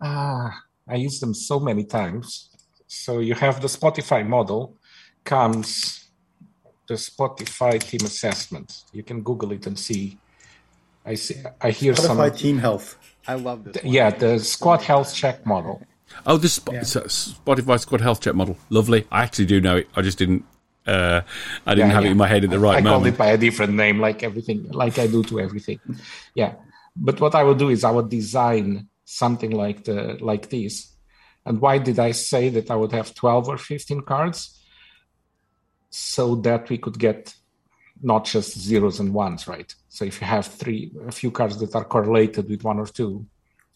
Ah, 0.00 0.62
I 0.88 0.96
use 0.96 1.20
them 1.20 1.34
so 1.34 1.58
many 1.58 1.84
times. 1.84 2.50
So 2.86 3.20
you 3.20 3.34
have 3.34 3.62
the 3.62 3.68
Spotify 3.68 4.26
model, 4.26 4.76
comes 5.24 6.10
the 6.86 6.94
Spotify 6.94 7.82
team 7.82 8.00
assessment. 8.04 8.82
You 8.92 9.02
can 9.02 9.22
Google 9.22 9.52
it 9.52 9.66
and 9.66 9.78
see. 9.78 10.18
I 11.04 11.14
see. 11.14 11.36
I 11.60 11.70
hear 11.70 11.94
Spotify 11.94 12.28
some 12.28 12.36
team 12.36 12.58
health. 12.58 12.98
I 13.26 13.34
love 13.34 13.64
this. 13.64 13.82
Yeah, 13.84 14.10
the 14.10 14.38
squad 14.38 14.82
health 14.82 15.14
check 15.14 15.46
model. 15.46 15.82
Oh, 16.26 16.36
the 16.36 16.48
Sp- 16.50 16.72
yeah. 16.72 16.80
Spotify 16.80 17.80
squad 17.80 18.00
health 18.00 18.20
check 18.20 18.34
model. 18.34 18.56
Lovely. 18.68 19.06
I 19.10 19.22
actually 19.22 19.46
do 19.46 19.60
know 19.60 19.76
it. 19.76 19.88
I 19.96 20.02
just 20.02 20.18
didn't 20.18 20.44
uh, 20.86 21.20
I 21.66 21.74
didn't 21.74 21.88
yeah, 21.88 21.94
have 21.94 22.04
yeah. 22.04 22.08
it 22.08 22.12
in 22.12 22.18
my 22.18 22.28
head 22.28 22.44
at 22.44 22.50
the 22.50 22.58
right 22.58 22.74
I, 22.74 22.78
I 22.78 22.80
moment. 22.80 22.86
I 22.86 22.96
called 22.96 23.06
it 23.14 23.18
by 23.18 23.26
a 23.28 23.38
different 23.38 23.74
name, 23.74 24.00
like 24.00 24.22
everything, 24.22 24.70
like 24.70 24.98
I 24.98 25.06
do 25.06 25.22
to 25.24 25.40
everything. 25.40 25.80
Yeah, 26.34 26.54
but 26.96 27.20
what 27.20 27.34
I 27.34 27.42
would 27.44 27.58
do 27.58 27.70
is 27.70 27.84
I 27.84 27.90
would 27.90 28.08
design 28.08 28.88
something 29.04 29.50
like 29.50 29.84
the 29.84 30.18
like 30.20 30.50
this. 30.50 30.92
And 31.44 31.60
why 31.60 31.78
did 31.78 31.98
I 31.98 32.12
say 32.12 32.48
that 32.50 32.70
I 32.70 32.76
would 32.76 32.92
have 32.92 33.14
twelve 33.14 33.48
or 33.48 33.58
fifteen 33.58 34.02
cards? 34.02 34.58
So 35.90 36.36
that 36.36 36.70
we 36.70 36.78
could 36.78 36.98
get 36.98 37.34
not 38.02 38.24
just 38.24 38.58
zeros 38.58 38.98
and 38.98 39.12
ones, 39.12 39.46
right? 39.46 39.74
So 39.88 40.04
if 40.04 40.20
you 40.20 40.26
have 40.26 40.46
three, 40.46 40.90
a 41.06 41.12
few 41.12 41.30
cards 41.30 41.58
that 41.58 41.74
are 41.74 41.84
correlated 41.84 42.48
with 42.48 42.64
one 42.64 42.78
or 42.78 42.86
two 42.86 43.26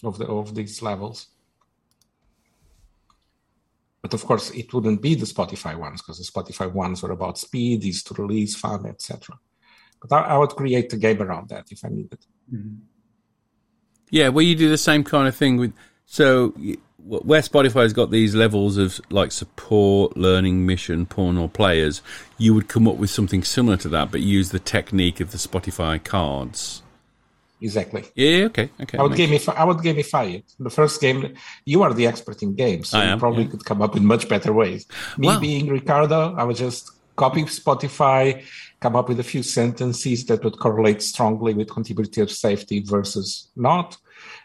of 0.02 0.18
the 0.18 0.26
of 0.26 0.54
these 0.54 0.82
levels, 0.82 1.26
but 4.06 4.14
of 4.14 4.24
course, 4.24 4.50
it 4.50 4.72
wouldn't 4.72 5.02
be 5.02 5.16
the 5.16 5.26
Spotify 5.26 5.76
ones 5.76 6.00
because 6.00 6.18
the 6.18 6.24
Spotify 6.24 6.72
ones 6.72 7.02
were 7.02 7.10
about 7.10 7.38
speed, 7.38 7.84
ease 7.84 8.04
to 8.04 8.14
release, 8.14 8.54
fun, 8.54 8.86
etc. 8.86 9.36
But 10.00 10.12
I, 10.12 10.34
I, 10.34 10.38
would 10.38 10.50
create 10.50 10.92
a 10.92 10.96
game 10.96 11.20
around 11.20 11.48
that 11.48 11.66
if 11.72 11.84
I 11.84 11.88
needed. 11.88 12.18
Mm-hmm. 12.52 12.76
Yeah, 14.10 14.28
well, 14.28 14.44
you 14.44 14.54
do 14.54 14.68
the 14.68 14.78
same 14.78 15.02
kind 15.02 15.26
of 15.26 15.34
thing 15.34 15.56
with. 15.56 15.72
So 16.06 16.54
where 16.98 17.40
Spotify's 17.40 17.92
got 17.92 18.12
these 18.12 18.36
levels 18.36 18.76
of 18.76 19.00
like 19.10 19.32
support, 19.32 20.16
learning, 20.16 20.66
mission, 20.66 21.04
pawn, 21.04 21.36
or 21.36 21.48
players, 21.48 22.00
you 22.38 22.54
would 22.54 22.68
come 22.68 22.86
up 22.86 22.96
with 22.96 23.10
something 23.10 23.42
similar 23.42 23.76
to 23.78 23.88
that, 23.88 24.12
but 24.12 24.20
use 24.20 24.50
the 24.50 24.60
technique 24.60 25.18
of 25.18 25.32
the 25.32 25.38
Spotify 25.38 26.02
cards. 26.02 26.82
Exactly. 27.60 28.04
Yeah. 28.14 28.44
Okay. 28.46 28.68
Okay. 28.82 28.98
I 28.98 29.02
would 29.02 29.12
gamify. 29.12 29.56
I 29.56 29.64
would 29.64 29.78
gamify 29.78 30.34
it. 30.34 30.44
The 30.58 30.70
first 30.70 31.00
game, 31.00 31.34
you 31.64 31.82
are 31.82 31.94
the 31.94 32.06
expert 32.06 32.42
in 32.42 32.54
games, 32.54 32.90
so 32.90 32.98
I 32.98 33.04
you 33.04 33.10
am, 33.12 33.18
probably 33.18 33.44
yeah. 33.44 33.50
could 33.50 33.64
come 33.64 33.80
up 33.80 33.94
with 33.94 34.02
much 34.02 34.28
better 34.28 34.52
ways. 34.52 34.86
Me 35.16 35.28
Wow. 35.28 35.40
being 35.40 35.68
Ricardo, 35.68 36.34
I 36.36 36.44
would 36.44 36.56
just 36.56 36.90
copy 37.16 37.42
Spotify, 37.44 38.44
come 38.80 38.94
up 38.94 39.08
with 39.08 39.18
a 39.20 39.22
few 39.24 39.42
sentences 39.42 40.26
that 40.26 40.44
would 40.44 40.58
correlate 40.58 41.00
strongly 41.00 41.54
with 41.54 41.70
contributor 41.70 42.26
safety 42.28 42.80
versus 42.80 43.48
not, 43.56 43.96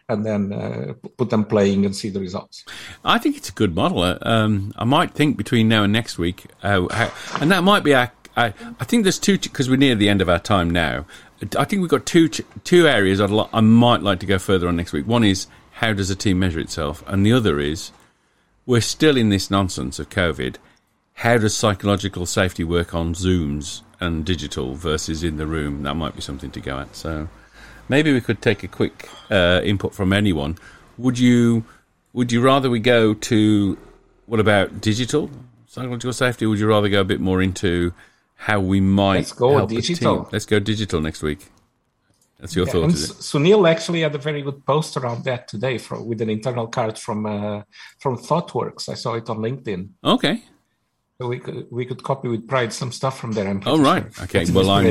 and 0.08 0.26
then 0.26 0.54
uh, 0.54 0.94
put 1.18 1.30
them 1.30 1.44
playing 1.44 1.86
and 1.86 1.94
see 1.94 2.10
the 2.10 2.20
results. 2.22 2.64
I 3.04 3.18
think 3.18 3.36
it's 3.36 3.50
a 3.50 3.54
good 3.54 3.76
model. 3.76 4.04
Uh, 4.04 4.18
Um, 4.22 4.72
I 4.78 4.86
might 4.86 5.12
think 5.14 5.36
between 5.36 5.68
now 5.68 5.84
and 5.84 5.92
next 5.92 6.18
week, 6.18 6.46
uh, 6.64 6.88
how, 6.92 7.12
and 7.42 7.52
that 7.52 7.64
might 7.64 7.84
be 7.84 7.94
our. 7.94 8.12
I, 8.38 8.54
I 8.80 8.86
think 8.86 9.04
there's 9.04 9.20
two 9.20 9.38
because 9.38 9.70
we're 9.70 9.76
near 9.76 9.94
the 9.96 10.08
end 10.08 10.22
of 10.22 10.30
our 10.30 10.40
time 10.40 10.70
now. 10.70 11.06
I 11.58 11.66
think 11.66 11.82
we've 11.82 11.90
got 11.90 12.06
two 12.06 12.30
two 12.30 12.88
areas 12.88 13.20
I'd 13.20 13.32
I 13.54 13.62
might 13.62 14.02
like 14.02 14.20
to 14.20 14.26
go 14.26 14.38
further 14.38 14.68
on 14.68 14.76
next 14.76 14.94
week. 14.94 15.08
One 15.08 15.24
is 15.24 15.48
how 15.74 15.94
does 15.94 16.10
a 16.10 16.16
team 16.16 16.40
measure 16.40 16.60
itself, 16.60 17.04
and 17.08 17.26
the 17.26 17.34
other 17.34 17.60
is 17.60 17.92
we're 18.66 18.82
still 18.82 19.18
in 19.18 19.30
this 19.30 19.50
nonsense 19.50 20.00
of 20.00 20.10
COVID. 20.10 20.58
How 21.16 21.38
does 21.38 21.56
psychological 21.56 22.26
safety 22.26 22.64
work 22.64 22.94
on 22.94 23.14
Zooms 23.14 23.82
and 24.00 24.26
digital 24.26 24.76
versus 24.76 25.24
in 25.24 25.38
the 25.38 25.46
room? 25.48 25.84
That 25.84 25.96
might 25.96 26.16
be 26.16 26.22
something 26.22 26.52
to 26.52 26.60
go 26.60 26.80
at. 26.80 26.96
So 26.96 27.28
maybe 27.90 28.14
we 28.14 28.22
could 28.22 28.42
take 28.42 28.64
a 28.64 28.68
quick 28.68 29.10
uh, 29.30 29.62
input 29.64 29.94
from 29.94 30.14
anyone. 30.14 30.58
Would 30.98 31.18
you 31.18 31.66
would 32.14 32.32
you 32.32 32.42
rather 32.42 32.70
we 32.70 32.80
go 32.80 33.14
to 33.14 33.78
what 34.26 34.40
about 34.40 34.82
digital 34.82 35.30
psychological 35.68 36.14
safety? 36.14 36.46
Would 36.46 36.60
you 36.60 36.68
rather 36.68 36.90
go 36.90 37.02
a 37.02 37.06
bit 37.06 37.20
more 37.20 37.42
into 37.42 37.94
how 38.48 38.60
we 38.60 38.82
might 38.82 39.18
Let's 39.18 39.34
go 39.34 39.68
digital. 39.68 40.28
Let's 40.32 40.48
go 40.48 40.58
digital 40.60 41.00
next 41.00 41.22
week. 41.22 41.42
That's 42.40 42.56
your 42.56 42.66
Yeah, 42.66 42.72
thought? 42.72 42.90
Sunil 43.30 43.70
actually 43.70 44.02
had 44.02 44.16
a 44.16 44.18
very 44.18 44.42
good 44.42 44.66
post 44.66 44.98
around 44.98 45.24
that 45.26 45.48
today 45.48 45.78
from, 45.78 46.08
with 46.08 46.22
an 46.22 46.30
internal 46.32 46.66
card 46.68 46.98
from 46.98 47.28
uh, 47.28 47.62
from 48.00 48.18
ThoughtWorks. 48.18 48.90
I 48.90 48.96
saw 48.96 49.14
it 49.14 49.30
on 49.30 49.38
LinkedIn. 49.38 49.90
Okay. 50.04 50.42
So 51.20 51.28
we 51.28 51.38
could 51.38 51.68
we 51.70 51.86
could 51.86 52.02
copy 52.02 52.30
with 52.30 52.48
pride 52.48 52.74
some 52.74 52.92
stuff 52.92 53.20
from 53.20 53.34
there. 53.34 53.48
I'm 53.48 53.62
Oh, 53.68 53.80
right. 53.80 54.12
sure. 54.12 54.24
Okay, 54.24 54.44
an 54.46 54.54
well, 54.56 54.72
I'm-. 54.72 54.86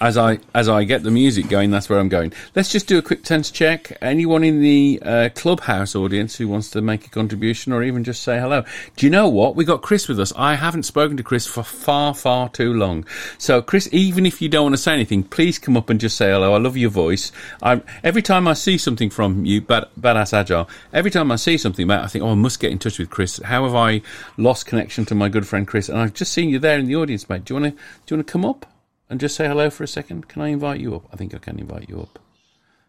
As 0.00 0.16
I 0.16 0.38
as 0.54 0.68
I 0.68 0.84
get 0.84 1.02
the 1.02 1.10
music 1.10 1.48
going, 1.48 1.70
that's 1.70 1.88
where 1.88 1.98
I'm 1.98 2.08
going. 2.08 2.32
Let's 2.54 2.70
just 2.70 2.86
do 2.86 2.98
a 2.98 3.02
quick 3.02 3.24
tense 3.24 3.50
check. 3.50 3.96
Anyone 4.00 4.44
in 4.44 4.60
the 4.60 5.00
uh, 5.02 5.28
clubhouse 5.34 5.94
audience 5.94 6.36
who 6.36 6.46
wants 6.46 6.70
to 6.70 6.80
make 6.80 7.06
a 7.06 7.10
contribution 7.10 7.72
or 7.72 7.82
even 7.82 8.04
just 8.04 8.22
say 8.22 8.38
hello? 8.38 8.64
Do 8.96 9.06
you 9.06 9.10
know 9.10 9.28
what? 9.28 9.56
We 9.56 9.64
got 9.64 9.82
Chris 9.82 10.06
with 10.06 10.20
us. 10.20 10.32
I 10.36 10.54
haven't 10.54 10.84
spoken 10.84 11.16
to 11.16 11.22
Chris 11.22 11.46
for 11.46 11.62
far 11.62 12.14
far 12.14 12.48
too 12.48 12.72
long. 12.72 13.04
So, 13.38 13.60
Chris, 13.60 13.88
even 13.92 14.24
if 14.24 14.40
you 14.40 14.48
don't 14.48 14.64
want 14.64 14.74
to 14.74 14.82
say 14.82 14.92
anything, 14.92 15.24
please 15.24 15.58
come 15.58 15.76
up 15.76 15.90
and 15.90 15.98
just 15.98 16.16
say 16.16 16.30
hello. 16.30 16.54
I 16.54 16.58
love 16.58 16.76
your 16.76 16.90
voice. 16.90 17.32
I 17.62 17.82
every 18.04 18.22
time 18.22 18.46
I 18.46 18.52
see 18.52 18.78
something 18.78 19.10
from 19.10 19.44
you, 19.44 19.60
bad, 19.60 19.86
badass 19.98 20.32
agile. 20.32 20.68
Every 20.92 21.10
time 21.10 21.32
I 21.32 21.36
see 21.36 21.58
something 21.58 21.88
it, 21.90 21.90
I 21.90 22.06
think, 22.06 22.24
oh, 22.24 22.30
I 22.30 22.34
must 22.34 22.60
get 22.60 22.70
in 22.70 22.78
touch 22.78 22.98
with 22.98 23.10
Chris. 23.10 23.38
How 23.38 23.64
have 23.64 23.74
I 23.74 24.02
lost 24.36 24.66
connection 24.66 25.04
to 25.06 25.14
my 25.14 25.28
good 25.28 25.46
friend 25.46 25.66
Chris? 25.66 25.88
And 25.88 25.98
I've 25.98 26.14
just 26.14 26.32
seen 26.32 26.50
you 26.50 26.58
there 26.58 26.78
in 26.78 26.86
the 26.86 26.96
audience, 26.96 27.28
mate. 27.28 27.44
Do 27.44 27.54
you 27.54 27.60
want 27.60 27.74
to 27.74 27.82
do 28.06 28.14
you 28.14 28.16
want 28.16 28.26
to 28.26 28.32
come 28.32 28.44
up? 28.44 28.66
And 29.10 29.20
just 29.20 29.36
say 29.36 29.46
hello 29.46 29.70
for 29.70 29.84
a 29.84 29.88
second? 29.88 30.28
Can 30.28 30.42
I 30.42 30.48
invite 30.48 30.80
you 30.80 30.94
up? 30.94 31.04
I 31.12 31.16
think 31.16 31.34
I 31.34 31.38
can 31.38 31.58
invite 31.58 31.88
you 31.88 32.00
up. 32.00 32.18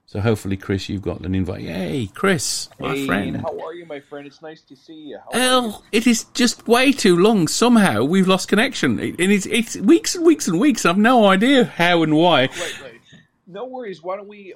So 0.06 0.22
hopefully, 0.22 0.58
Chris, 0.58 0.90
you've 0.90 1.04
got 1.04 1.22
an 1.22 1.36
invite. 1.36 1.62
Yay, 1.62 2.08
Chris, 2.08 2.68
my 2.80 2.96
Hey, 2.96 3.06
friend. 3.06 3.38
how 3.38 3.60
are 3.60 3.76
you, 3.76 3.86
my 3.86 4.00
friend? 4.00 4.26
It's 4.26 4.42
nice 4.42 4.62
to 4.64 4.76
see 4.76 4.94
you. 4.94 5.20
How 5.20 5.30
you? 5.32 5.40
Well, 5.40 5.86
it 5.92 6.08
is 6.08 6.24
just 6.34 6.68
way 6.68 6.92
too 6.92 7.16
long. 7.16 7.48
Somehow 7.48 8.04
we've 8.04 8.28
lost 8.28 8.48
connection, 8.48 9.00
and 9.00 9.20
it's 9.20 9.46
it's 9.46 9.78
weeks 9.78 10.16
and 10.16 10.26
weeks 10.26 10.48
and 10.48 10.60
weeks. 10.60 10.84
I've 10.84 10.98
no 10.98 11.28
idea 11.28 11.66
how 11.66 12.02
and 12.02 12.16
why. 12.16 12.42
Right, 12.48 12.82
right. 12.82 12.94
No 13.46 13.66
worries. 13.66 14.02
Why 14.02 14.16
don't 14.16 14.28
we? 14.28 14.56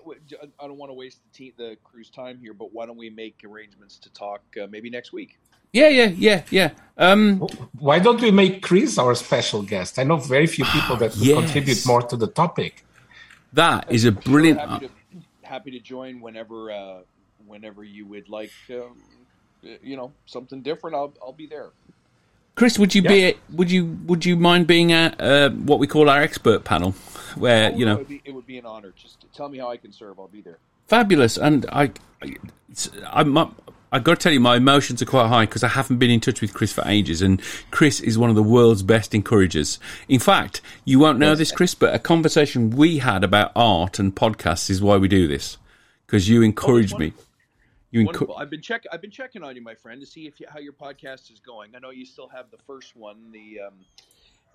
I 0.59 0.67
don't 0.67 0.77
want 0.77 0.89
to 0.89 0.93
waste 0.95 1.19
the, 1.23 1.29
te- 1.37 1.53
the 1.55 1.77
crew's 1.83 2.09
time 2.09 2.39
here, 2.39 2.53
but 2.55 2.73
why 2.73 2.87
don't 2.87 2.97
we 2.97 3.11
make 3.11 3.43
arrangements 3.43 3.97
to 3.99 4.11
talk 4.13 4.41
uh, 4.61 4.65
maybe 4.71 4.89
next 4.89 5.13
week? 5.13 5.39
Yeah, 5.73 5.89
yeah, 5.89 6.11
yeah, 6.15 6.43
yeah. 6.51 6.69
Um, 6.97 7.39
Why 7.79 7.97
don't 7.97 8.21
we 8.21 8.29
make 8.29 8.61
Chris 8.61 8.99
our 8.99 9.15
special 9.15 9.63
guest? 9.63 9.97
I 9.97 10.03
know 10.03 10.17
very 10.17 10.45
few 10.45 10.65
people 10.65 10.95
that 10.97 11.15
would 11.17 11.25
Yes. 11.27 11.37
contribute 11.39 11.85
more 11.87 12.03
to 12.03 12.15
the 12.15 12.27
topic. 12.27 12.85
that 13.53 13.91
is 13.91 14.05
a 14.05 14.11
brilliant. 14.11 14.59
Happy 14.59 14.87
to 14.87 14.91
happy 15.43 15.71
to 15.71 15.79
join 15.79 16.21
whenever 16.21 16.71
uh, 16.71 16.99
whenever 17.47 17.83
you 17.83 18.05
would 18.05 18.27
like. 18.29 18.51
Um, 18.69 19.01
you 19.81 19.95
know, 19.97 20.11
something 20.25 20.61
different. 20.61 20.95
I'll 20.95 21.13
I'll 21.23 21.33
be 21.33 21.47
there. 21.47 21.69
Chris, 22.55 22.77
would 22.79 22.93
you 22.95 23.01
be? 23.01 23.33
Would 23.51 23.69
you? 23.71 23.97
Would 24.05 24.25
you 24.25 24.35
mind 24.35 24.65
being 24.67 24.91
at 24.91 25.19
uh, 25.21 25.49
what 25.49 25.79
we 25.79 25.87
call 25.87 26.09
our 26.09 26.21
expert 26.21 26.63
panel, 26.63 26.91
where 27.35 27.71
Oh, 27.73 27.77
you 27.77 27.85
know 27.85 27.93
it 27.93 27.97
would, 27.99 28.07
be, 28.07 28.21
it 28.25 28.33
would 28.35 28.47
be 28.47 28.57
an 28.59 28.65
honor. 28.65 28.91
Just 28.95 29.25
tell 29.33 29.49
me 29.49 29.57
how 29.59 29.69
I 29.69 29.77
can 29.77 29.91
serve. 29.91 30.19
I'll 30.19 30.27
be 30.27 30.41
there. 30.41 30.57
fabulous 30.87 31.37
and 31.37 31.65
i 31.71 31.83
I- 32.21 32.35
it's, 32.71 32.89
i'm 33.19 33.31
i 33.93 33.99
got 33.99 34.19
to 34.19 34.23
tell 34.23 34.33
you 34.33 34.39
my 34.39 34.57
emotions 34.57 35.01
are 35.01 35.05
quite 35.05 35.27
high 35.27 35.45
because 35.45 35.63
i 35.63 35.69
haven't 35.69 35.97
been 35.97 36.11
in 36.11 36.19
touch 36.19 36.41
with 36.41 36.53
chris 36.53 36.73
for 36.73 36.83
ages 36.85 37.21
and 37.21 37.41
chris 37.71 38.01
is 38.01 38.17
one 38.17 38.29
of 38.29 38.35
the 38.35 38.43
world's 38.43 38.83
best 38.83 39.15
encouragers 39.15 39.79
in 40.09 40.19
fact 40.19 40.59
you 40.83 40.99
won't 40.99 41.19
know 41.19 41.35
this 41.35 41.51
chris 41.51 41.73
but 41.73 41.95
a 41.95 41.99
conversation 41.99 42.69
we 42.71 42.97
had 42.97 43.23
about 43.23 43.51
art 43.55 43.99
and 43.99 44.15
podcasts 44.15 44.69
is 44.69 44.81
why 44.81 44.97
we 44.97 45.07
do 45.07 45.27
this 45.27 45.57
because 46.05 46.27
you 46.27 46.41
encouraged 46.41 46.97
me 46.97 47.13
you 47.93 48.05
Wonderful. 48.05 48.37
I've 48.37 48.49
been 48.49 48.61
check. 48.61 48.85
I've 48.91 49.01
been 49.01 49.11
checking 49.11 49.43
on 49.43 49.55
you, 49.55 49.61
my 49.61 49.75
friend, 49.75 50.01
to 50.01 50.07
see 50.07 50.25
if 50.25 50.39
you, 50.39 50.47
how 50.49 50.57
your 50.57 50.73
podcast 50.73 51.31
is 51.31 51.39
going. 51.39 51.75
I 51.75 51.79
know 51.79 51.91
you 51.91 52.07
still 52.07 52.27
have 52.27 52.49
the 52.49 52.57
first 52.65 52.95
one, 52.95 53.31
the 53.31 53.59
um, 53.67 53.73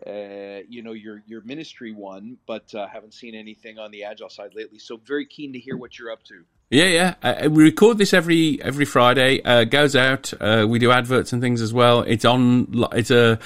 uh, 0.04 0.64
you 0.68 0.82
know 0.82 0.90
your 0.90 1.22
your 1.24 1.42
ministry 1.42 1.92
one, 1.92 2.36
but 2.46 2.74
uh, 2.74 2.88
haven't 2.88 3.14
seen 3.14 3.36
anything 3.36 3.78
on 3.78 3.92
the 3.92 4.02
agile 4.02 4.28
side 4.28 4.56
lately. 4.56 4.80
So 4.80 4.96
very 4.96 5.24
keen 5.24 5.52
to 5.52 5.58
hear 5.60 5.76
what 5.76 5.96
you're 5.96 6.10
up 6.10 6.24
to. 6.24 6.44
Yeah, 6.70 6.84
yeah. 6.84 7.14
Uh, 7.22 7.48
we 7.50 7.64
record 7.64 7.96
this 7.98 8.12
every 8.12 8.60
every 8.62 8.84
Friday. 8.84 9.40
Uh, 9.42 9.64
goes 9.64 9.96
out. 9.96 10.32
Uh, 10.38 10.66
we 10.68 10.78
do 10.78 10.90
adverts 10.90 11.32
and 11.32 11.40
things 11.40 11.62
as 11.62 11.72
well. 11.72 12.02
It's 12.02 12.24
on. 12.24 12.68
It's 12.92 13.10
a. 13.10 13.38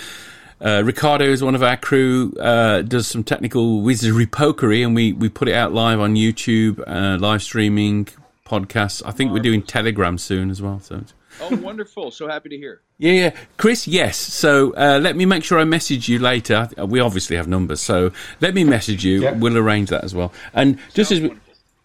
Uh, 0.61 0.82
Ricardo 0.85 1.24
is 1.24 1.42
one 1.42 1.54
of 1.54 1.62
our 1.62 1.76
crew. 1.76 2.32
Uh, 2.38 2.82
does 2.82 3.06
some 3.06 3.22
technical 3.24 3.80
wizardry 3.82 4.26
pokery, 4.26 4.85
and 4.85 4.94
we 4.94 5.12
we 5.12 5.28
put 5.28 5.48
it 5.48 5.54
out 5.54 5.72
live 5.72 6.00
on 6.00 6.14
YouTube, 6.14 6.82
uh, 6.87 7.16
live 7.18 7.42
streaming 7.42 8.06
podcasts. 8.46 9.02
I 9.06 9.12
think 9.12 9.32
we're 9.32 9.38
doing 9.40 9.62
Telegram 9.62 10.18
soon 10.18 10.50
as 10.50 10.61
well. 10.61 10.80
So. 10.80 10.96
it's- 10.96 11.14
Oh, 11.40 11.56
wonderful! 11.56 12.11
So 12.11 12.28
happy 12.28 12.50
to 12.50 12.58
hear. 12.58 12.82
Yeah, 12.98 13.12
yeah. 13.12 13.30
Chris, 13.56 13.88
yes. 13.88 14.18
So 14.18 14.74
uh, 14.74 14.98
let 15.02 15.16
me 15.16 15.24
make 15.24 15.44
sure 15.44 15.58
I 15.58 15.64
message 15.64 16.06
you 16.06 16.18
later. 16.18 16.68
We 16.76 17.00
obviously 17.00 17.37
have 17.37 17.48
numbers, 17.48 17.80
so 17.80 18.12
let 18.42 18.52
me 18.54 18.64
message 18.64 19.02
you. 19.02 19.22
Yeah. 19.22 19.32
We'll 19.32 19.56
arrange 19.56 19.88
that 19.88 20.04
as 20.04 20.14
well. 20.14 20.30
And 20.52 20.78
just 20.92 21.11
as 21.11 21.22
we, 21.22 21.35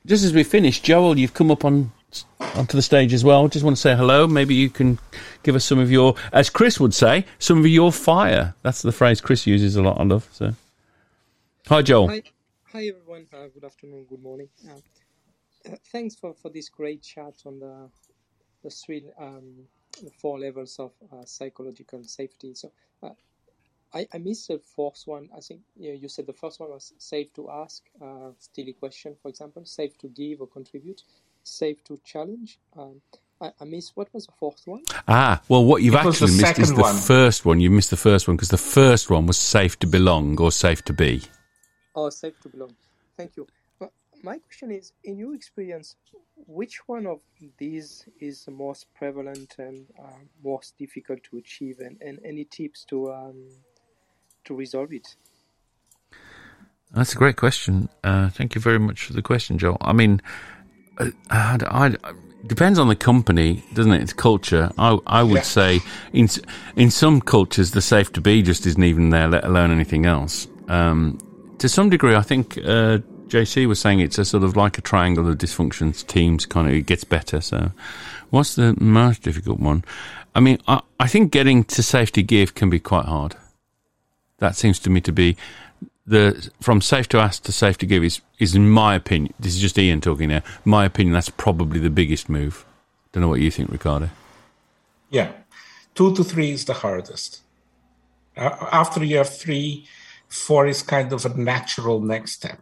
just 0.05 0.23
as 0.23 0.33
we 0.33 0.43
finish, 0.43 0.81
Joel, 0.81 1.17
you've 1.17 1.33
come 1.33 1.51
up 1.51 1.65
on 1.65 1.91
onto 2.55 2.77
the 2.77 2.81
stage 2.81 3.13
as 3.13 3.23
well. 3.23 3.47
Just 3.47 3.65
want 3.65 3.75
to 3.75 3.81
say 3.81 3.95
hello. 3.95 4.27
Maybe 4.27 4.55
you 4.55 4.69
can 4.69 4.99
give 5.43 5.55
us 5.55 5.65
some 5.65 5.79
of 5.79 5.91
your, 5.91 6.15
as 6.31 6.49
Chris 6.49 6.79
would 6.79 6.93
say, 6.93 7.25
some 7.39 7.59
of 7.59 7.67
your 7.67 7.91
fire. 7.91 8.55
That's 8.63 8.81
the 8.81 8.91
phrase 8.91 9.21
Chris 9.21 9.45
uses 9.45 9.75
a 9.75 9.81
lot. 9.81 9.99
I 9.99 10.03
love. 10.03 10.27
So, 10.31 10.53
hi, 11.67 11.81
Joel. 11.81 12.07
Hi, 12.09 12.23
hi 12.65 12.87
everyone. 12.87 13.27
Uh, 13.33 13.47
good 13.53 13.65
afternoon. 13.65 14.05
Good 14.09 14.21
morning. 14.23 14.49
Uh, 14.67 14.73
uh, 15.69 15.75
thanks 15.91 16.15
for, 16.15 16.33
for 16.33 16.49
this 16.49 16.69
great 16.69 17.01
chat 17.01 17.33
on 17.45 17.59
the 17.59 17.89
the 18.63 18.69
three 18.69 19.03
um, 19.19 19.67
the 20.03 20.11
four 20.11 20.39
levels 20.39 20.79
of 20.79 20.91
uh, 21.11 21.25
psychological 21.25 22.03
safety. 22.03 22.53
So 22.53 22.71
uh, 23.03 23.09
I 23.93 24.07
I 24.13 24.17
missed 24.17 24.47
the 24.47 24.59
fourth 24.59 25.03
one. 25.05 25.29
I 25.35 25.39
think 25.39 25.61
you, 25.77 25.89
know, 25.89 25.99
you 26.01 26.09
said 26.09 26.27
the 26.27 26.33
first 26.33 26.59
one 26.59 26.69
was 26.69 26.93
safe 26.97 27.33
to 27.33 27.49
ask, 27.49 27.83
uh, 28.01 28.31
steely 28.39 28.73
question, 28.73 29.15
for 29.21 29.29
example, 29.29 29.65
safe 29.65 29.97
to 29.99 30.07
give 30.07 30.41
or 30.41 30.47
contribute, 30.47 31.03
safe 31.43 31.83
to 31.85 31.99
challenge. 32.03 32.59
Um, 32.77 33.01
I, 33.39 33.51
I 33.61 33.65
missed 33.65 33.91
what 33.95 34.13
was 34.13 34.25
the 34.25 34.33
fourth 34.39 34.61
one? 34.65 34.83
Ah, 35.07 35.41
well, 35.47 35.63
what 35.63 35.83
you've 35.83 35.93
It 35.93 36.05
actually 36.05 36.35
missed 36.37 36.59
is 36.59 36.73
the 36.73 36.81
one. 36.81 36.95
first 36.95 37.45
one. 37.45 37.59
You 37.59 37.69
missed 37.69 37.91
the 37.91 37.97
first 37.97 38.27
one 38.27 38.35
because 38.35 38.49
the 38.49 38.57
first 38.57 39.09
one 39.09 39.25
was 39.27 39.37
safe 39.37 39.77
to 39.79 39.87
belong 39.87 40.39
or 40.41 40.51
safe 40.51 40.83
to 40.85 40.93
be. 40.93 41.21
Oh, 41.95 42.09
safe 42.09 42.39
to 42.41 42.49
belong. 42.49 42.75
Thank 43.15 43.37
you. 43.37 43.47
But 43.79 43.91
my 44.23 44.39
question 44.39 44.71
is, 44.71 44.91
in 45.03 45.17
your 45.17 45.35
experience, 45.35 45.95
which 46.47 46.87
one 46.87 47.05
of 47.07 47.19
these 47.57 48.07
is 48.19 48.45
the 48.45 48.51
most 48.51 48.87
prevalent 48.95 49.55
and 49.59 49.85
uh, 49.99 50.19
most 50.43 50.77
difficult 50.77 51.23
to 51.23 51.37
achieve, 51.37 51.79
and, 51.79 52.01
and 52.01 52.19
any 52.23 52.45
tips 52.45 52.85
to 52.85 53.11
um, 53.11 53.47
to 54.47 54.55
resolve 54.55 54.91
it? 54.93 55.15
That's 56.91 57.13
a 57.13 57.17
great 57.17 57.35
question. 57.35 57.89
Uh, 58.03 58.29
thank 58.29 58.55
you 58.55 58.61
very 58.61 58.79
much 58.79 59.03
for 59.05 59.13
the 59.13 59.21
question, 59.21 59.57
Joel. 59.57 59.77
I 59.81 59.93
mean, 59.93 60.21
uh, 60.97 61.09
I, 61.29 61.57
I, 61.69 62.13
depends 62.47 62.79
on 62.79 62.87
the 62.87 62.95
company, 62.95 63.63
doesn't 63.73 63.91
it? 63.91 64.01
It's 64.01 64.13
culture. 64.13 64.71
I, 64.77 64.97
I 65.05 65.21
would 65.23 65.37
Yeah. 65.37 65.41
say 65.41 65.81
in 66.13 66.29
in 66.75 66.89
some 66.89 67.21
cultures, 67.21 67.71
the 67.71 67.81
safe 67.81 68.11
to 68.13 68.21
be 68.21 68.41
just 68.41 68.65
isn't 68.65 68.83
even 68.83 69.09
there, 69.09 69.27
let 69.27 69.43
alone 69.43 69.71
anything 69.71 70.05
else. 70.05 70.47
Um, 70.69 71.19
to 71.59 71.67
some 71.67 71.89
degree, 71.89 72.15
I 72.15 72.21
think 72.21 72.57
uh, 72.59 72.99
JC 73.27 73.67
was 73.67 73.79
saying 73.79 73.99
it's 73.99 74.17
a 74.17 74.25
sort 74.25 74.43
of 74.43 74.55
like 74.55 74.77
a 74.77 74.81
triangle 74.81 75.27
of 75.29 75.37
dysfunctions. 75.37 76.05
Teams 76.07 76.45
kind 76.45 76.67
of 76.67 76.73
it 76.73 76.85
gets 76.85 77.03
better. 77.03 77.41
So, 77.41 77.71
what's 78.29 78.55
the 78.55 78.75
most 78.79 79.23
difficult 79.23 79.59
one? 79.59 79.83
I 80.33 80.39
mean, 80.39 80.59
I, 80.67 80.81
I 80.99 81.07
think 81.07 81.31
getting 81.31 81.65
to 81.65 81.83
safety 81.83 82.23
give 82.23 82.55
can 82.55 82.69
be 82.69 82.79
quite 82.79 83.05
hard. 83.05 83.35
That 84.39 84.55
seems 84.55 84.79
to 84.79 84.89
me 84.89 85.01
to 85.01 85.11
be 85.11 85.37
the 86.05 86.49
from 86.61 86.79
safe 86.79 87.07
to 87.09 87.19
ask 87.19 87.43
to 87.43 87.51
safe 87.51 87.77
to 87.79 87.85
give 87.85 88.03
is 88.03 88.21
is 88.39 88.55
in 88.55 88.69
my 88.69 88.95
opinion. 88.95 89.33
This 89.39 89.55
is 89.55 89.61
just 89.61 89.77
Ian 89.77 90.01
talking 90.01 90.29
now. 90.29 90.41
My 90.63 90.85
opinion, 90.85 91.13
that's 91.13 91.29
probably 91.29 91.79
the 91.79 91.89
biggest 91.89 92.29
move. 92.29 92.65
Don't 93.11 93.21
know 93.21 93.29
what 93.29 93.41
you 93.41 93.51
think, 93.51 93.71
Ricardo. 93.71 94.09
Yeah, 95.09 95.31
two 95.95 96.15
to 96.15 96.23
three 96.23 96.51
is 96.51 96.65
the 96.65 96.73
hardest. 96.73 97.41
Uh, 98.35 98.55
after 98.71 99.03
you 99.03 99.17
have 99.17 99.29
three, 99.29 99.85
four 100.27 100.67
is 100.67 100.81
kind 100.81 101.11
of 101.11 101.25
a 101.25 101.37
natural 101.37 101.99
next 101.99 102.33
step. 102.33 102.61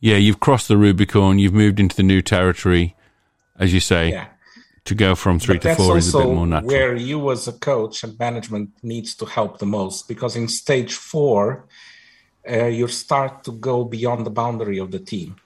Yeah, 0.00 0.16
you've 0.16 0.40
crossed 0.40 0.68
the 0.68 0.76
Rubicon. 0.76 1.38
You've 1.38 1.54
moved 1.54 1.80
into 1.80 1.96
the 1.96 2.02
new 2.02 2.20
territory, 2.20 2.94
as 3.58 3.72
you 3.72 3.80
say. 3.80 4.10
Yeah. 4.10 4.26
To 4.86 4.94
go 4.94 5.14
from 5.14 5.38
three 5.38 5.58
But 5.58 5.62
to 5.62 5.74
four 5.76 5.96
is 5.96 6.14
a 6.14 6.18
bit 6.18 6.26
more 6.26 6.46
natural. 6.46 6.68
Where 6.68 6.94
you, 6.94 7.30
as 7.30 7.48
a 7.48 7.54
coach 7.54 8.04
and 8.04 8.18
management, 8.18 8.70
needs 8.82 9.14
to 9.16 9.24
help 9.24 9.58
the 9.58 9.66
most 9.66 10.08
because 10.08 10.36
in 10.36 10.46
stage 10.46 10.92
four, 10.94 11.64
uh, 12.46 12.66
you 12.66 12.86
start 12.88 13.44
to 13.44 13.52
go 13.52 13.84
beyond 13.84 14.26
the 14.26 14.30
boundary 14.30 14.78
of 14.78 14.90
the 14.90 14.98
team. 14.98 15.36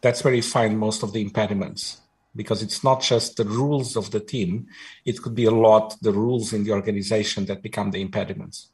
That's 0.00 0.24
where 0.24 0.34
you 0.34 0.42
find 0.42 0.76
most 0.76 1.04
of 1.04 1.12
the 1.12 1.22
impediments 1.22 2.00
because 2.34 2.62
it's 2.62 2.82
not 2.82 3.00
just 3.00 3.36
the 3.36 3.44
rules 3.44 3.96
of 3.96 4.10
the 4.10 4.18
team; 4.18 4.66
it 5.04 5.22
could 5.22 5.36
be 5.36 5.44
a 5.44 5.52
lot 5.52 5.96
the 6.02 6.12
rules 6.12 6.52
in 6.52 6.64
the 6.64 6.72
organization 6.72 7.46
that 7.46 7.62
become 7.62 7.92
the 7.92 8.00
impediments. 8.00 8.70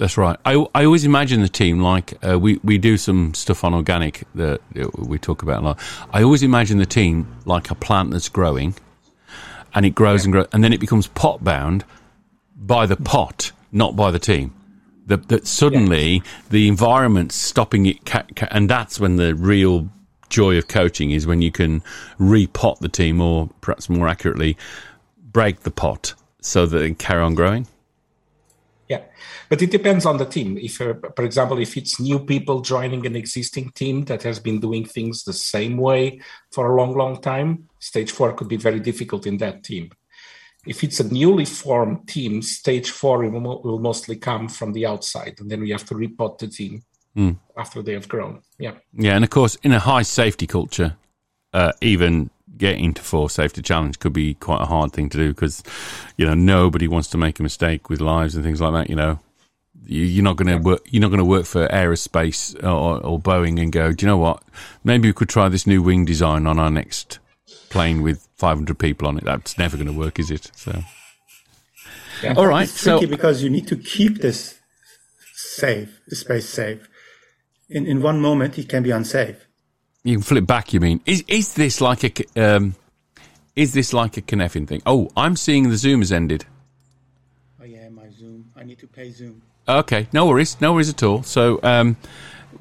That's 0.00 0.16
right. 0.16 0.38
I, 0.46 0.66
I 0.74 0.86
always 0.86 1.04
imagine 1.04 1.42
the 1.42 1.48
team 1.48 1.80
like 1.80 2.14
uh, 2.26 2.38
we 2.38 2.58
we 2.64 2.78
do 2.78 2.96
some 2.96 3.34
stuff 3.34 3.64
on 3.64 3.74
organic 3.74 4.24
that 4.34 4.60
we 4.96 5.18
talk 5.18 5.42
about 5.42 5.62
a 5.62 5.66
lot. 5.66 5.78
I 6.10 6.22
always 6.22 6.42
imagine 6.42 6.78
the 6.78 6.86
team 6.86 7.26
like 7.44 7.70
a 7.70 7.74
plant 7.74 8.10
that's 8.10 8.30
growing, 8.30 8.74
and 9.74 9.86
it 9.86 9.94
grows 9.94 10.24
and 10.24 10.32
grows, 10.32 10.46
and 10.52 10.62
then 10.62 10.72
it 10.72 10.80
becomes 10.80 11.06
pot 11.08 11.42
bound 11.42 11.84
by 12.56 12.86
the 12.86 12.96
pot, 12.96 13.52
not 13.72 13.96
by 13.96 14.10
the 14.10 14.18
team. 14.18 14.54
That 15.06 15.28
that 15.28 15.46
suddenly 15.46 16.22
the 16.50 16.68
environment's 16.68 17.34
stopping 17.34 17.86
it, 17.86 18.04
ca- 18.04 18.24
ca- 18.36 18.48
and 18.50 18.68
that's 18.68 19.00
when 19.00 19.16
the 19.16 19.34
real 19.34 19.88
joy 20.28 20.56
of 20.56 20.68
coaching 20.68 21.10
is 21.10 21.26
when 21.26 21.42
you 21.42 21.50
can 21.50 21.82
repot 22.18 22.78
the 22.78 22.88
team, 22.88 23.20
or 23.20 23.48
perhaps 23.60 23.88
more 23.88 24.06
accurately, 24.06 24.56
break 25.20 25.60
the 25.60 25.70
pot 25.70 26.14
so 26.40 26.66
that 26.66 26.78
they 26.78 26.92
carry 26.92 27.22
on 27.22 27.34
growing. 27.34 27.66
Yeah, 28.90 29.02
but 29.48 29.62
it 29.62 29.70
depends 29.70 30.04
on 30.04 30.18
the 30.18 30.24
team. 30.24 30.58
If, 30.58 30.80
uh, 30.80 30.94
for 31.14 31.24
example, 31.24 31.60
if 31.60 31.76
it's 31.76 32.00
new 32.00 32.18
people 32.18 32.60
joining 32.60 33.06
an 33.06 33.14
existing 33.14 33.70
team 33.70 34.04
that 34.06 34.24
has 34.24 34.40
been 34.40 34.58
doing 34.58 34.84
things 34.84 35.22
the 35.22 35.32
same 35.32 35.76
way 35.76 36.20
for 36.50 36.72
a 36.72 36.76
long, 36.76 36.96
long 36.96 37.22
time, 37.22 37.68
stage 37.78 38.10
four 38.10 38.32
could 38.32 38.48
be 38.48 38.56
very 38.56 38.80
difficult 38.80 39.28
in 39.28 39.36
that 39.36 39.62
team. 39.62 39.92
If 40.66 40.82
it's 40.82 40.98
a 40.98 41.08
newly 41.08 41.44
formed 41.44 42.08
team, 42.08 42.42
stage 42.42 42.90
four 42.90 43.18
will, 43.18 43.62
will 43.62 43.78
mostly 43.78 44.16
come 44.16 44.48
from 44.48 44.72
the 44.72 44.86
outside, 44.86 45.36
and 45.38 45.48
then 45.48 45.60
we 45.60 45.70
have 45.70 45.84
to 45.86 45.94
repot 45.94 46.38
the 46.38 46.48
team 46.48 46.82
after 47.56 47.82
they 47.82 47.92
have 47.92 48.08
grown. 48.08 48.42
Yeah, 48.58 48.74
Yeah, 48.92 49.14
and 49.14 49.22
of 49.22 49.30
course, 49.30 49.56
in 49.62 49.70
a 49.70 49.78
high 49.78 50.02
safety 50.02 50.48
culture, 50.48 50.96
uh, 51.52 51.72
even 51.80 52.30
getting 52.60 52.94
to 52.94 53.02
four 53.02 53.28
safety 53.28 53.62
challenge 53.62 53.98
could 53.98 54.12
be 54.12 54.34
quite 54.34 54.60
a 54.60 54.66
hard 54.66 54.92
thing 54.92 55.08
to 55.08 55.18
do 55.18 55.30
because 55.30 55.64
you 56.16 56.24
know 56.24 56.34
nobody 56.34 56.86
wants 56.86 57.08
to 57.08 57.18
make 57.18 57.40
a 57.40 57.42
mistake 57.42 57.88
with 57.90 58.00
lives 58.00 58.36
and 58.36 58.44
things 58.44 58.60
like 58.60 58.72
that. 58.74 58.88
You 58.88 58.96
know, 58.96 59.18
you, 59.84 60.02
you're 60.04 60.22
not 60.24 60.36
going 60.36 60.46
to 60.48 60.58
work. 60.58 60.82
You're 60.90 61.00
not 61.00 61.08
going 61.08 61.18
to 61.18 61.24
work 61.24 61.46
for 61.46 61.66
aerospace 61.68 62.54
or, 62.62 63.04
or 63.04 63.18
Boeing 63.18 63.60
and 63.60 63.72
go. 63.72 63.90
Do 63.92 64.04
you 64.06 64.08
know 64.08 64.18
what? 64.18 64.42
Maybe 64.84 65.08
we 65.08 65.12
could 65.12 65.28
try 65.28 65.48
this 65.48 65.66
new 65.66 65.82
wing 65.82 66.04
design 66.04 66.46
on 66.46 66.58
our 66.60 66.70
next 66.70 67.18
plane 67.70 68.02
with 68.02 68.28
500 68.36 68.78
people 68.78 69.08
on 69.08 69.16
it. 69.18 69.24
That's 69.24 69.58
never 69.58 69.76
going 69.76 69.86
to 69.88 69.92
work, 69.98 70.18
is 70.18 70.30
it? 70.30 70.50
So, 70.54 70.82
Yeah. 72.22 72.34
all 72.36 72.46
right. 72.46 72.64
It's 72.64 72.82
tricky 72.82 73.06
So, 73.06 73.10
because 73.10 73.42
you 73.42 73.50
need 73.50 73.66
to 73.68 73.76
keep 73.76 74.18
this 74.18 74.58
safe, 75.34 76.00
the 76.06 76.16
space 76.16 76.48
safe. 76.48 76.86
In 77.68 77.86
in 77.86 78.02
one 78.02 78.20
moment, 78.20 78.58
it 78.58 78.68
can 78.68 78.82
be 78.82 78.90
unsafe. 78.90 79.46
You 80.02 80.16
can 80.16 80.22
flip 80.22 80.46
back. 80.46 80.72
You 80.72 80.80
mean 80.80 81.00
is 81.06 81.24
is 81.28 81.54
this 81.54 81.80
like 81.80 82.04
a 82.04 82.42
um, 82.56 82.74
is 83.56 83.72
this 83.74 83.92
like 83.92 84.16
a 84.16 84.22
Cynefin 84.22 84.66
thing? 84.66 84.82
Oh, 84.86 85.10
I'm 85.16 85.36
seeing 85.36 85.68
the 85.68 85.76
Zoom 85.76 86.00
has 86.00 86.12
ended. 86.12 86.46
Oh 87.60 87.64
yeah, 87.64 87.88
my 87.88 88.08
Zoom. 88.10 88.46
I 88.56 88.64
need 88.64 88.78
to 88.78 88.86
pay 88.86 89.10
Zoom. 89.10 89.42
Okay, 89.68 90.08
no 90.12 90.26
worries, 90.26 90.60
no 90.60 90.72
worries 90.72 90.88
at 90.88 91.02
all. 91.02 91.22
So 91.22 91.60
um, 91.62 91.96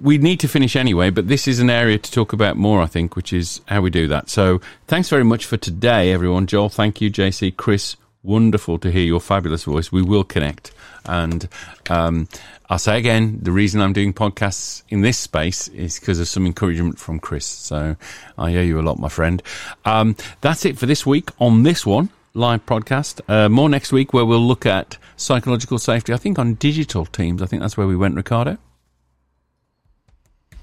we 0.01 0.17
need 0.17 0.39
to 0.41 0.47
finish 0.47 0.75
anyway, 0.75 1.09
but 1.09 1.27
this 1.27 1.47
is 1.47 1.59
an 1.59 1.69
area 1.69 1.97
to 1.97 2.11
talk 2.11 2.33
about 2.33 2.57
more, 2.57 2.81
I 2.81 2.85
think, 2.85 3.15
which 3.15 3.33
is 3.33 3.61
how 3.67 3.81
we 3.81 3.89
do 3.89 4.07
that. 4.09 4.29
So 4.29 4.61
thanks 4.87 5.09
very 5.09 5.23
much 5.23 5.45
for 5.45 5.57
today, 5.57 6.11
everyone. 6.11 6.45
Joel, 6.47 6.69
thank 6.69 7.01
you, 7.01 7.09
JC, 7.09 7.55
Chris. 7.55 7.95
Wonderful 8.21 8.77
to 8.79 8.91
hear 8.91 9.03
your 9.03 9.21
fabulous 9.21 9.63
voice. 9.63 9.91
We 9.91 10.01
will 10.01 10.23
connect. 10.23 10.71
And 11.05 11.47
um, 11.89 12.27
I'll 12.69 12.77
say 12.77 12.99
again, 12.99 13.39
the 13.41 13.51
reason 13.51 13.81
I'm 13.81 13.93
doing 13.93 14.13
podcasts 14.13 14.83
in 14.89 15.01
this 15.01 15.17
space 15.17 15.67
is 15.69 15.99
because 15.99 16.19
of 16.19 16.27
some 16.27 16.45
encouragement 16.45 16.99
from 16.99 17.19
Chris. 17.19 17.45
So 17.45 17.95
I 18.37 18.55
owe 18.55 18.61
you 18.61 18.79
a 18.79 18.83
lot, 18.83 18.99
my 18.99 19.09
friend. 19.09 19.41
Um, 19.85 20.15
that's 20.41 20.65
it 20.65 20.77
for 20.77 20.85
this 20.85 21.03
week 21.03 21.29
on 21.39 21.63
this 21.63 21.83
one 21.83 22.09
live 22.35 22.63
podcast. 22.67 23.21
Uh, 23.27 23.49
more 23.49 23.69
next 23.69 23.91
week 23.91 24.13
where 24.13 24.25
we'll 24.25 24.39
look 24.39 24.67
at 24.67 24.99
psychological 25.17 25.79
safety. 25.79 26.13
I 26.13 26.17
think 26.17 26.37
on 26.37 26.53
digital 26.55 27.05
teams. 27.05 27.41
I 27.41 27.47
think 27.47 27.63
that's 27.63 27.75
where 27.75 27.87
we 27.87 27.95
went, 27.95 28.15
Ricardo. 28.15 28.59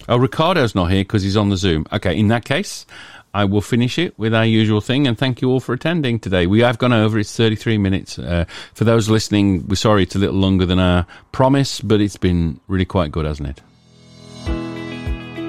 Oh, 0.09 0.17
Ricardo's 0.17 0.77
not 0.77 0.93
here 0.93 1.01
because 1.01 1.25
he's 1.25 1.37
on 1.37 1.49
the 1.49 1.57
Zoom. 1.57 1.87
Okay, 1.93 2.17
in 2.17 2.29
that 2.29 2.45
case, 2.45 2.87
I 3.37 3.45
will 3.45 3.61
finish 3.61 3.99
it 3.99 4.19
with 4.19 4.35
our 4.35 4.47
usual 4.47 4.81
thing 4.81 5.07
and 5.07 5.19
thank 5.19 5.43
you 5.43 5.51
all 5.51 5.61
for 5.61 5.75
attending 5.75 6.19
today. 6.19 6.47
We 6.47 6.61
have 6.61 6.79
gone 6.79 6.95
over, 6.95 7.19
it's 7.19 7.37
33 7.37 7.77
minutes. 7.77 8.19
Uh, 8.19 8.47
for 8.73 8.85
those 8.85 9.11
listening, 9.11 9.69
we're 9.69 9.75
sorry 9.75 10.05
it's 10.05 10.17
a 10.17 10.19
little 10.19 10.37
longer 10.37 10.65
than 10.65 10.79
our 10.79 11.07
promise, 11.33 11.83
but 11.83 12.01
it's 12.01 12.17
been 12.17 12.59
really 12.67 12.87
quite 12.87 13.13
good, 13.13 13.27
hasn't 13.27 13.51
it? 13.51 13.61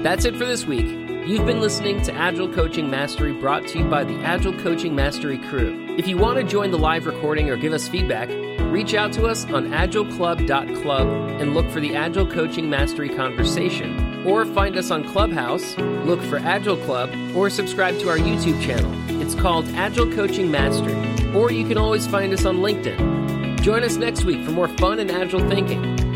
That's 0.02 0.26
it 0.26 0.36
for 0.36 0.44
this 0.44 0.66
week. 0.66 0.84
You've 1.26 1.46
been 1.46 1.60
listening 1.60 2.02
to 2.02 2.12
Agile 2.12 2.52
Coaching 2.52 2.90
Mastery 2.90 3.32
brought 3.32 3.66
to 3.68 3.78
you 3.78 3.86
by 3.86 4.04
the 4.04 4.18
Agile 4.20 4.58
Coaching 4.60 4.94
Mastery 4.94 5.38
crew. 5.38 5.96
If 5.96 6.06
you 6.06 6.18
want 6.18 6.36
to 6.36 6.44
join 6.44 6.70
the 6.70 6.78
live 6.78 7.06
recording 7.06 7.48
or 7.48 7.56
give 7.56 7.72
us 7.72 7.88
feedback, 7.88 8.28
reach 8.70 8.92
out 8.92 9.14
to 9.14 9.24
us 9.24 9.46
on 9.46 9.68
agileclub.club 9.70 11.08
and 11.40 11.54
look 11.54 11.70
for 11.70 11.80
the 11.80 11.96
Agile 11.96 12.26
Coaching 12.26 12.68
Mastery 12.68 13.08
conversation. 13.08 14.07
Or 14.26 14.44
find 14.46 14.76
us 14.76 14.90
on 14.90 15.04
Clubhouse, 15.08 15.76
look 15.78 16.22
for 16.22 16.38
Agile 16.38 16.76
Club, 16.78 17.10
or 17.36 17.50
subscribe 17.50 17.98
to 18.00 18.08
our 18.08 18.18
YouTube 18.18 18.60
channel. 18.62 18.90
It's 19.20 19.34
called 19.34 19.68
Agile 19.74 20.12
Coaching 20.12 20.50
Mastery. 20.50 20.96
Or 21.34 21.50
you 21.52 21.66
can 21.66 21.78
always 21.78 22.06
find 22.06 22.32
us 22.32 22.44
on 22.44 22.58
LinkedIn. 22.58 23.60
Join 23.62 23.84
us 23.84 23.96
next 23.96 24.24
week 24.24 24.44
for 24.44 24.52
more 24.52 24.68
fun 24.68 24.98
and 25.00 25.10
agile 25.10 25.46
thinking. 25.48 26.07